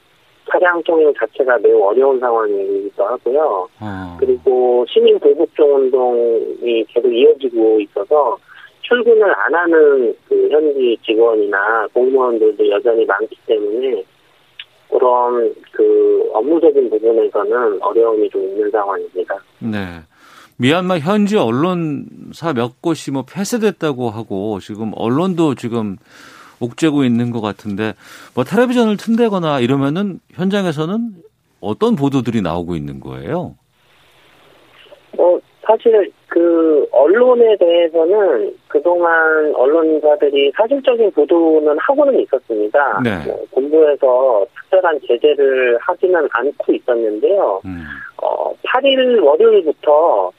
[0.51, 3.69] 차량 통행 자체가 매우 어려운 상황이기도 하고요.
[3.79, 4.17] 어.
[4.19, 8.39] 그리고 시민 불복종 운동이 계속 이어지고 있어서
[8.81, 14.03] 출근을 안 하는 그 현지 직원이나 공무원들도 여전히 많기 때문에
[14.89, 19.37] 그런 그 업무적인 부분에서는 어려움이 좀 있는 상황입니다.
[19.59, 19.79] 네.
[20.61, 25.97] 미얀마 현지 언론사 몇 곳이 뭐 폐쇄됐다고 하고 지금 언론도 지금
[26.61, 27.95] 옥죄고 있는 것 같은데
[28.35, 31.13] 뭐 텔레비전을 튼다거나 이러면은 현장에서는
[31.63, 33.55] 어떤 보도들이 나오고 있는 거예요?
[35.17, 43.01] 어, 사실 그 언론에 대해서는 그동안 언론사들이 사실적인 보도는 하고는 있었습니다.
[43.03, 43.25] 네.
[43.27, 47.63] 뭐 본부에서 특별한 제재를 하지는 않고 있었는데요.
[47.65, 47.85] 음.
[48.23, 50.31] 어, 8일 월요일부터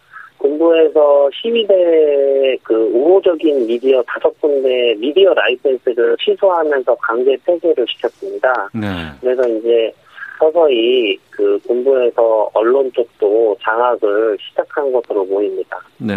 [0.42, 8.70] 군부에서 시위대 그 우호적인 미디어 다섯 군데 미디어 라이센스를 취소하면서 강제 폐쇄를 시켰습니다.
[8.74, 8.88] 네.
[9.22, 9.92] 그래서 이제
[10.40, 15.80] 서서히 그 군부에서 언론 쪽도 장악을 시작한 것으로 보입니다.
[16.00, 16.16] 네.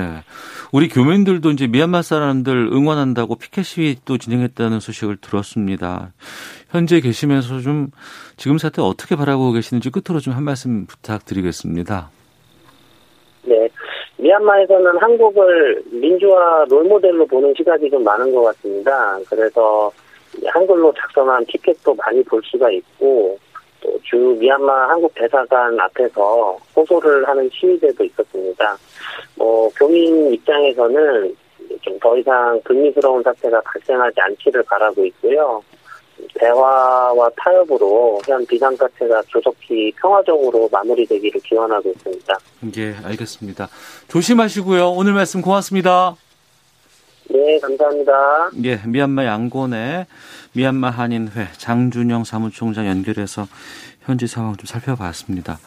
[0.73, 6.13] 우리 교민들도 이제 미얀마 사람들 응원한다고 피켓 시위 또 진행했다는 소식을 들었습니다.
[6.71, 7.89] 현재 계시면서 좀
[8.39, 12.11] 지금 사태 어떻게 바라보고 계시는지 끝으로 좀 한 말씀 부탁드리겠습니다.
[14.25, 14.29] 네.
[14.29, 19.19] 미얀마에서는 한국을 민주화 롤모델로 보는 시각이 좀 많은 것 같습니다.
[19.29, 19.93] 그래서
[20.47, 23.39] 한글로 작성한 티켓도 많이 볼 수가 있고
[23.83, 28.77] 또 주 미얀마 한국 대사관 앞에서 호소를 하는 시위대도 있었습니다.
[29.37, 31.37] 뭐 교민 입장에서는
[31.83, 35.63] 좀 더 이상 불미스러운 사태가 발생하지 않기를 바라고 있고요.
[36.35, 42.39] 대화와 타협으로 현 비상사태가 조속히 평화적으로 마무리되기를 기원하고 있습니다.
[42.77, 43.69] 예, 알겠습니다.
[44.09, 44.91] 조심하시고요.
[44.91, 46.17] 오늘 말씀 고맙습니다.
[47.31, 48.51] 네, 감사합니다.
[48.65, 50.07] 예, 미얀마 양곤의
[50.53, 53.47] 미얀마 한인회 장준영 사무총장 연결해서
[54.03, 55.59] 현지 상황 좀 살펴봤습니다.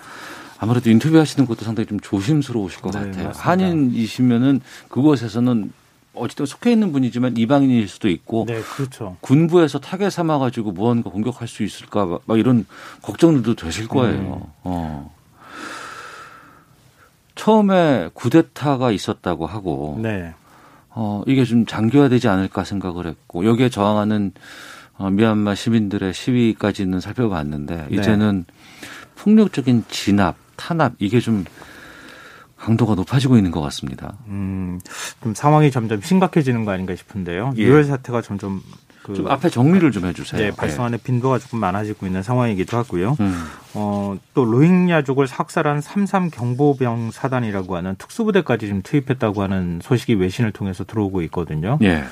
[0.60, 3.28] 아무래도 인터뷰하시는 것도 상당히 좀 조심스러우실 것 네, 같아요.
[3.28, 3.50] 맞습니다.
[3.52, 5.72] 한인이시면은 그곳에서는
[6.20, 9.18] 어쨌든 속해 있는 분이지만 이방인일 수도 있고 네, 그렇죠.
[9.22, 12.66] 군부에서 타겟 삼아 가지고 무언가 공격할 수 있을까 막- 막 이런
[13.02, 14.18] 걱정들도 되실 거예요.
[14.20, 14.42] 음.
[14.64, 15.16] 어.
[17.36, 20.34] 처음에 쿠데타가 있었다고 하고 네.
[20.90, 24.32] 어, 이게 좀 장기화되지 않을까 생각을 했고 여기에 저항하는
[24.98, 27.96] 어, 미얀마 시민들의 시위까지는 살펴봤는데 네.
[27.96, 28.46] 이제는
[29.16, 31.46] 폭력적인 진압, 탄압 이게 좀
[32.58, 34.16] 강도가 높아지고 있는 것 같습니다.
[34.28, 34.80] 음,
[35.22, 37.54] 좀 상황이 점점 심각해지는 거 아닌가 싶은데요.
[37.58, 37.62] 예.
[37.64, 38.62] 유혈 사태가 점점
[39.04, 40.42] 그 좀 앞에 정리를 좀 해주세요.
[40.42, 43.16] 네, 발생하는 빈도가 조금 많아지고 있는 상황이기도 하고요.
[43.22, 43.46] 음.
[43.74, 50.84] 어, 또 로힝야족을 학살한 삼삼 경보병 사단이라고 하는 특수부대까지 지금 투입했다고 하는 소식이 외신을 통해서
[50.84, 51.78] 들어오고 있거든요.
[51.84, 52.04] 예.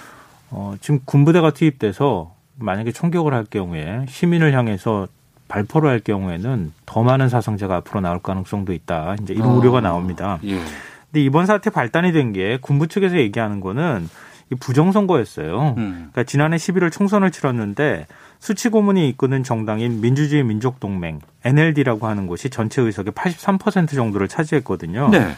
[0.51, 5.07] 어, 지금 군부대가 투입돼서 만약에 총격을 할 경우에 시민을 향해서
[5.55, 9.15] 발포를 할 경우에는 더 많은 사상자가 앞으로 나올 가능성도 있다.
[9.21, 9.53] 이제 이런 어.
[9.53, 10.37] 우려가 나옵니다.
[10.43, 10.55] 예.
[10.57, 14.09] 근데 이번 사태 발단이 된 게 군부 측에서 얘기하는 거는
[14.51, 15.75] 이 부정선거였어요.
[15.77, 15.91] 음.
[16.11, 18.07] 그러니까 지난해 11월 총선을 치렀는데
[18.39, 25.09] 수치 고문이 이끄는 정당인 민주주의 민족동맹 NLD라고 하는 곳이 전체 의석의 83% 정도를 차지했거든요.
[25.09, 25.35] 네.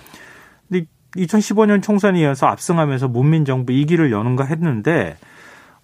[0.68, 5.16] 근데 2015년 총선에 이어서 압승하면서 문민정부 2기를 여는가 했는데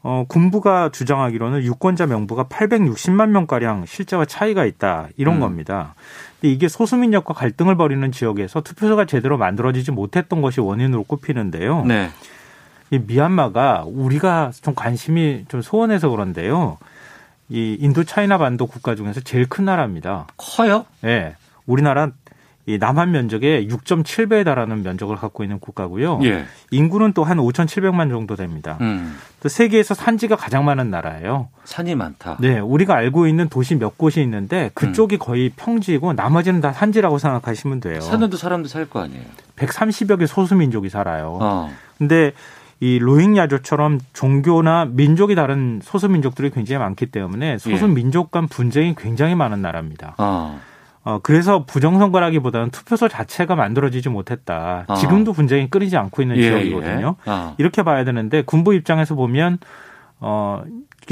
[0.04, 5.08] 어, 군부가 주장하기로는 유권자 명부가 860만 명가량 실제와 차이가 있다.
[5.16, 5.40] 이런 음.
[5.40, 5.96] 겁니다.
[6.42, 11.86] 근데 이게 소수민족과 갈등을 벌이는 지역에서 투표소가 제대로 만들어지지 못했던 것이 원인으로 꼽히는데요.
[11.86, 12.10] 네.
[12.92, 16.78] 이 미얀마가 우리가 좀 관심이 좀 소원해서 그런데요.
[17.48, 20.28] 이 인도 차이나 반도 국가 중에서 제일 큰 나라입니다.
[20.36, 20.86] 커요?
[21.02, 21.36] 네.
[21.66, 22.12] 우리나라
[22.66, 26.20] 이 남한 면적의 6.7배에 달하는 면적을 갖고 있는 국가고요.
[26.24, 26.46] 예.
[26.72, 28.78] 인구는 또 한 5,700만 정도 됩니다.
[28.82, 29.18] 음.
[29.42, 31.50] 또 세계에서 산지가 가장 많은 나라예요.
[31.66, 32.38] 산이 많다.
[32.40, 37.80] 네, 우리가 알고 있는 도시 몇 곳이 있는데 그쪽이 거의 평지이고 나머지는 다 산지라고 생각하시면
[37.82, 38.00] 돼요.
[38.02, 39.24] 산에도 사람들 살거 아니에요.
[39.58, 41.38] 130여 개 소수 민족이 살아요.
[41.42, 41.70] 어.
[41.98, 42.32] 근데
[42.80, 47.88] 이 로힝야족처럼 종교나 민족이 다른 소수 민족들이 굉장히 많기 때문에 소수 예.
[47.88, 50.16] 민족 간 분쟁이 굉장히 많은 나라입니다.
[50.18, 50.60] 어.
[51.06, 54.86] 어, 그래서 부정선거라기보다는 투표소 자체가 만들어지지 못했다.
[54.88, 54.96] 아.
[54.96, 57.16] 지금도 분쟁이 끊이지 않고 있는 예, 지역이거든요.
[57.28, 57.30] 예.
[57.30, 57.56] 아.
[57.58, 59.58] 이렇게 봐야 되는데 군부 입장에서 보면
[60.20, 60.64] 어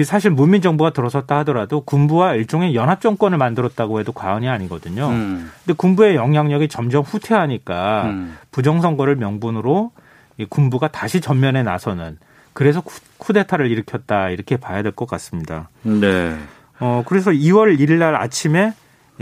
[0.05, 5.09] 사실 문민 정부가 들어섰다 하더라도 군부와 일종의 연합 정권을 만들었다고 해도 과언이 아니거든요.
[5.09, 5.51] 음.
[5.65, 8.37] 근데 군부의 영향력이 점점 후퇴하니까 음.
[8.51, 9.91] 부정선거를 명분으로
[10.37, 12.17] 이 군부가 다시 전면에 나서는
[12.53, 15.67] 그래서 쿠, 쿠데타를 일으켰다 이렇게 봐야 될 것 같습니다.
[15.83, 16.37] 네.
[16.79, 18.73] 어 그래서 2월 1일 날 아침에 이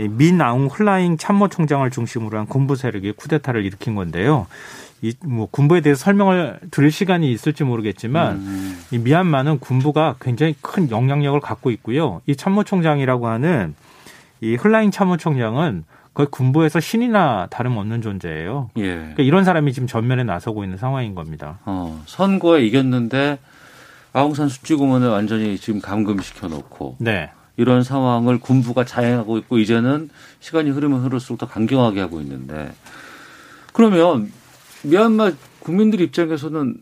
[0.08, 4.46] 민아웅 홀라잉 참모총장을 중심으로 한 군부 세력이 쿠데타를 일으킨 건데요.
[5.02, 8.80] 이 뭐 군부에 대해서 설명을 드릴 시간이 있을지 모르겠지만 음.
[8.90, 12.20] 이 미얀마는 군부가 굉장히 큰 영향력을 갖고 있고요.
[12.26, 13.74] 이 참모총장이라고 하는
[14.42, 18.70] 이 홀라잉 참모총장은 거의 군부에서 신이나 다름없는 존재예요.
[18.78, 18.94] 예.
[18.94, 21.58] 그러니까 이런 사람이 지금 전면에 나서고 있는 상황인 겁니다.
[21.64, 23.38] 어, 선거에 이겼는데
[24.12, 27.30] 아웅산 수치공원을 완전히 지금 감금시켜 놓고 네.
[27.60, 30.08] 이런 상황을 군부가 자행하고 있고 이제는
[30.40, 32.72] 시간이 흐르면 흐를수록 더 강경하게 하고 있는데
[33.74, 34.32] 그러면
[34.82, 36.76] 미얀마 국민들 입장에서는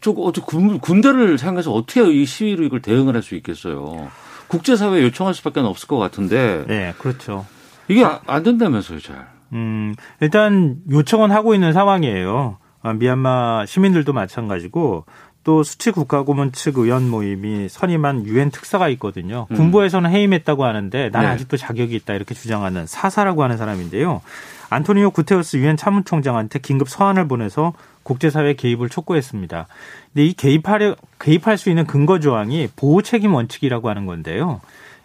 [0.00, 4.08] 저거 군, 군대를 사용해서 어떻게 이 시위로 이걸 대응을 할 수 있겠어요?
[4.48, 7.44] 국제사회에 요청할 수밖에 없을 것 같은데 네, 그렇죠.
[7.88, 9.26] 이게 아- 안 된다면서요, 잘.
[9.52, 12.56] 음, 일단 요청은 하고 있는 상황이에요.
[12.82, 15.04] 아, 미얀마 시민들도 마찬가지고
[15.46, 19.46] 또 수치 국가고문 측 의원 모임이 선임한 유엔 특사가 있거든요.
[19.52, 19.56] 음.
[19.56, 21.28] 군부에서는 해임했다고 하는데 난 네.
[21.28, 24.22] 아직도 자격이 있다 이렇게 주장하는 사사라고 하는 사람인데요.
[24.70, 29.68] 안토니오 구테우스 유엔 참모총장한테 긴급 서한을 보내서 국제사회 개입을 촉구했습니다.
[30.12, 34.60] 근데 이 개입할 개입할 수 있는 근거 조항이 보호 책임 원칙이라고 하는 건데요.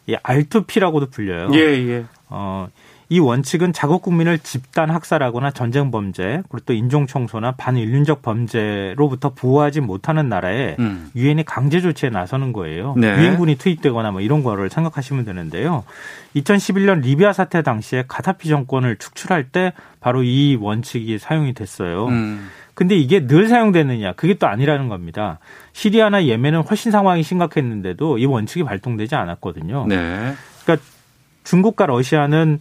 [0.08, 1.52] 이 R2P라고도 불려요.
[1.54, 2.06] 예, 예.
[2.30, 2.68] 어,
[3.12, 9.82] 이 원칙은 자국 국민을 집단 학살하거나 전쟁 범죄, 그리고 또 인종 청소나 반인륜적 범죄로부터 보호하지
[9.82, 11.12] 못하는 나라에 음.
[11.14, 12.96] 유엔이 강제 조치에 나서는 거예요.
[12.96, 13.10] 네.
[13.10, 15.84] 유엔군이 투입되거나 뭐 이런 거를 생각하시면 되는데요.
[16.38, 22.06] 2011년 리비아 사태 당시에 가다피 정권을 축출할 때 바로 이 원칙이 사용이 됐어요.
[22.08, 22.48] 음.
[22.76, 24.14] 근데 이게 늘 사용되느냐?
[24.14, 25.40] 그게 또 아니라는 겁니다.
[25.74, 29.88] 시리아나 예멘은 훨씬 상황이 심각했는데도 이 원칙이 발동되지 않았거든요.
[29.90, 30.34] 네.
[30.64, 30.86] 그러니까
[31.44, 32.60] 중국과 러시아는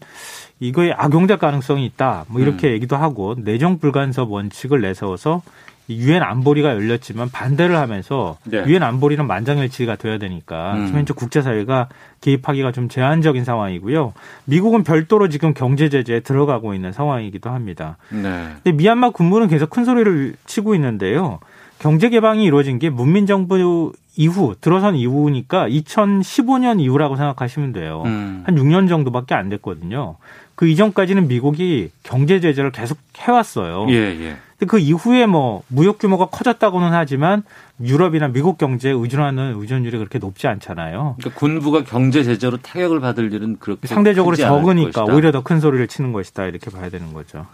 [0.61, 2.27] 이거에 악용될 가능성이 있다.
[2.29, 2.73] 뭐 이렇게 음.
[2.75, 5.43] 얘기도 하고 내정 불간섭 원칙을 내세워서
[5.89, 8.63] 유엔 안보리가 열렸지만 반대를 하면서 네.
[8.67, 10.89] 유엔 안보리는 만장일치가 돼야 되니까 음.
[10.93, 11.89] 현재 국제사회가
[12.21, 14.13] 개입하기가 좀 제한적인 상황이고요.
[14.45, 17.97] 미국은 별도로 지금 경제 제재에 들어가고 있는 상황이기도 합니다.
[18.11, 18.49] 네.
[18.63, 21.41] 근데 미얀마 군부는 계속 큰 소리를 치고 있는데요.
[21.79, 28.03] 경제 개방이 이루어진 게 문민 정부 이후 들어선 이후니까 2015년 이후라고 생각하시면 돼요.
[28.05, 28.43] 음.
[28.45, 30.17] 한 6년 정도밖에 안 됐거든요.
[30.55, 33.87] 그 이전까지는 미국이 경제 제재를 계속 해왔어요.
[33.89, 34.37] 예, 예.
[34.59, 37.45] 근데 그 이후에 뭐 무역 규모가 커졌다고는 하지만
[37.81, 41.17] 유럽이나 미국 경제에 의존하는 의존율이 그렇게 높지 않잖아요.
[41.19, 45.15] 그러니까 군부가 경제 제재로 타격을 받을 일은 그렇게 상대적으로 적으니까 것이다.
[45.15, 47.47] 오히려 더 큰 소리를 치는 것이다 이렇게 봐야 되는 거죠.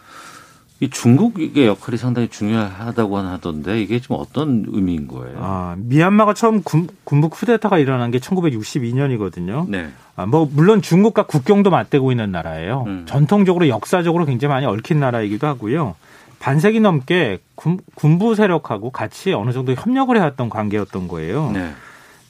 [0.78, 5.38] 이 중국의 역할이 상당히 중요하다고 하던데 이게 좀 어떤 의미인 거예요?
[5.40, 9.68] 아, 미얀마가 처음 군, 군부 쿠데타가 일어난 게 1962년이거든요.
[9.68, 9.88] 네.
[10.16, 12.84] 아, 뭐 물론 중국과 국경도 맞대고 있는 나라예요.
[12.86, 13.04] 음.
[13.06, 15.94] 전통적으로 역사적으로 굉장히 많이 얽힌 나라이기도 하고요.
[16.40, 21.52] 반세기 넘게 군, 군부 세력하고 같이 어느 정도 협력을 해왔던 관계였던 거예요.
[21.52, 21.72] 네.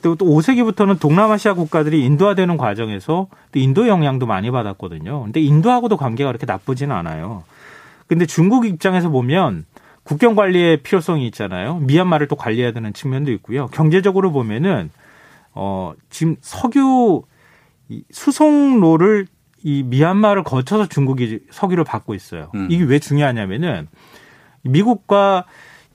[0.02, 5.24] 또, 또 5세기부터는 동남아시아 국가들이 인도화되는 과정에서 또 인도 영향도 많이 받았거든요.
[5.24, 7.42] 근데 인도하고도 관계가 그렇게 나쁘지는 않아요.
[8.06, 9.64] 근데 중국 입장에서 보면
[10.04, 11.78] 국경 관리의 필요성이 있잖아요.
[11.78, 13.66] 미얀마를 또 관리해야 되는 측면도 있고요.
[13.68, 14.90] 경제적으로 보면은
[15.52, 17.22] 어 지금 석유
[17.88, 19.26] 이 수송로를
[19.62, 22.50] 이 미얀마를 거쳐서 중국이 석유를 받고 있어요.
[22.54, 22.68] 음.
[22.70, 23.88] 이게 왜 중요하냐면은
[24.62, 25.44] 미국과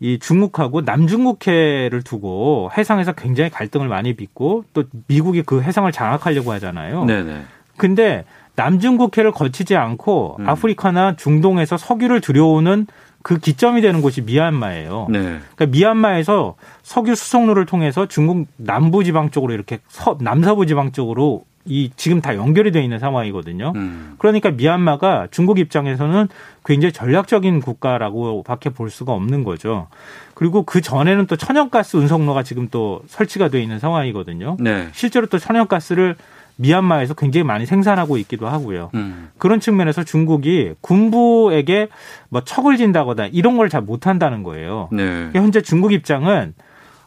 [0.01, 7.05] 이 중국하고 남중국해를 두고 해상에서 굉장히 갈등을 많이 빚고 또 미국이 그 해상을 장악하려고 하잖아요.
[7.05, 7.43] 네네.
[7.77, 10.49] 근데 남중 국해를 거치지 않고 음.
[10.49, 12.87] 아프리카나 중동에서 석유를 들여오는
[13.23, 15.07] 그 기점이 되는 곳이 미얀마예요.
[15.09, 15.19] 네.
[15.55, 21.91] 그러니까 미얀마에서 석유 수송로를 통해서 중국 남부 지방 쪽으로 이렇게 서, 남서부 지방 쪽으로 이
[21.95, 23.73] 지금 다 연결이 돼 있는 상황이거든요.
[23.75, 24.15] 음.
[24.17, 26.27] 그러니까 미얀마가 중국 입장에서는
[26.65, 29.87] 굉장히 전략적인 국가라고밖에 볼 수가 없는 거죠.
[30.33, 34.57] 그리고 그 전에는 또 천연가스 운송로가 지금 또 설치가 돼 있는 상황이거든요.
[34.59, 34.87] 네.
[34.93, 36.15] 실제로 또 천연가스를
[36.57, 38.91] 미얀마에서 굉장히 많이 생산하고 있기도 하고요.
[38.93, 39.29] 음.
[39.37, 41.87] 그런 측면에서 중국이 군부에게
[42.29, 44.89] 뭐 척을 진다거나 이런 걸 잘 못한다는 거예요.
[44.91, 45.29] 네.
[45.33, 46.53] 현재 중국 입장은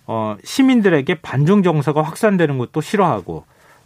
[0.07, 3.45] 어, 시민들에게 반중 정서가 확산되는 것도 싫어하고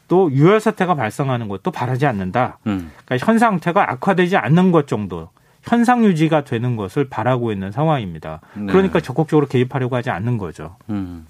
[0.09, 2.59] 또 유혈 사태가 발생하는 것도 바라지 않는다.
[2.67, 2.91] 음.
[3.05, 5.29] 그러니까 현 상태가 악화되지 않는 것 정도
[5.63, 8.41] 현상 유지가 되는 것을 바라고 있는 상황입니다.
[8.55, 8.67] 네.
[8.73, 10.77] 그러니까 적극적으로 개입하려고 하지 않는 거죠.
[10.89, 11.27] 음.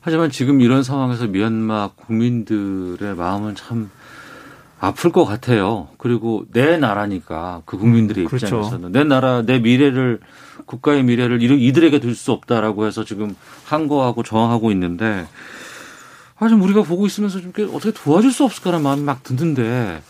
[0.00, 3.90] 하지만 지금 이런 상황에서 미얀마 국민들의 마음은 참
[4.80, 5.88] 아플 것 같아요.
[5.98, 8.46] 그리고 내 나라니까 그 국민들의 그렇죠.
[8.46, 10.20] 입장에서는 내 나라, 내 미래를
[10.64, 13.34] 국가의 미래를 이들- 이들에게 둘 수 없다라고 해서 지금
[13.66, 15.26] 항거하고 저항하고 있는데
[16.38, 20.02] 아, 좀 우리가 보고 있으면서 좀 어떻게 도와줄 수 없을까라는 마음이 막 드는데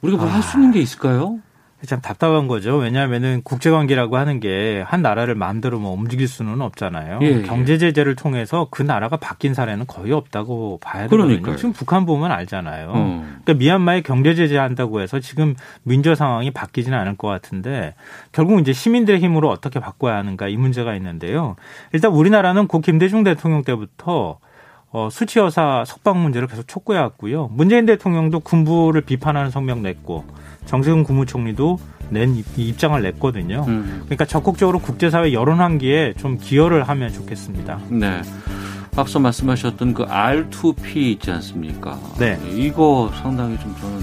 [0.00, 1.40] 우리가 뭘할수 있는 게 있을까요?
[1.86, 2.76] 참 답답한 거죠.
[2.76, 7.18] 왜냐하면은 국제 관계라고 하는 게 한 나라를 마음대로 뭐 움직일 수는 없잖아요.
[7.22, 7.42] 예, 예.
[7.42, 11.26] 경제 제재를 통해서 그 나라가 바뀐 사례는 거의 없다고 봐야 되거든요.
[11.26, 11.56] 그러니까요.
[11.56, 12.90] 지금 북한 보면 알잖아요.
[12.94, 13.24] 어.
[13.44, 17.94] 그러니까 미얀마에 경제 제재한다고 해서 지금 민주 상황이 바뀌지는 않을 것 같은데
[18.32, 21.56] 결국 이제 시민들의 힘으로 어떻게 바꿔야 하는가 이 문제가 있는데요.
[21.92, 24.38] 일단 우리나라는 고 김대중 대통령 때부터
[24.92, 27.48] 어, 수치 여사 석방 문제를 계속 촉구해 왔고요.
[27.52, 30.24] 문재인 대통령도 군부를 비판하는 성명 냈고
[30.66, 31.78] 정세균 국무총리도
[32.10, 33.64] 낸 입- 입장을 냈거든요.
[33.66, 34.02] 음.
[34.04, 37.78] 그러니까 적극적으로 국제사회 여론 환기에 좀 기여를 하면 좋겠습니다.
[37.88, 38.22] 네.
[38.96, 41.98] 앞서 말씀하셨던 그 R2P 있지 않습니까?
[42.18, 42.38] 네.
[42.54, 44.00] 이거 상당히 좀 저는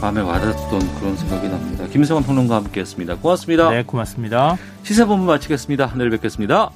[0.00, 1.84] 마음에 와닿았던 그런 생각이 납니다.
[1.90, 3.16] 김성환 평론가와 함께 했습니다.
[3.16, 3.70] 고맙습니다.
[3.70, 4.56] 네, 고맙습니다.
[4.84, 5.92] 시사본부 마치겠습니다.
[5.96, 6.70] 내일 뵙겠습니다.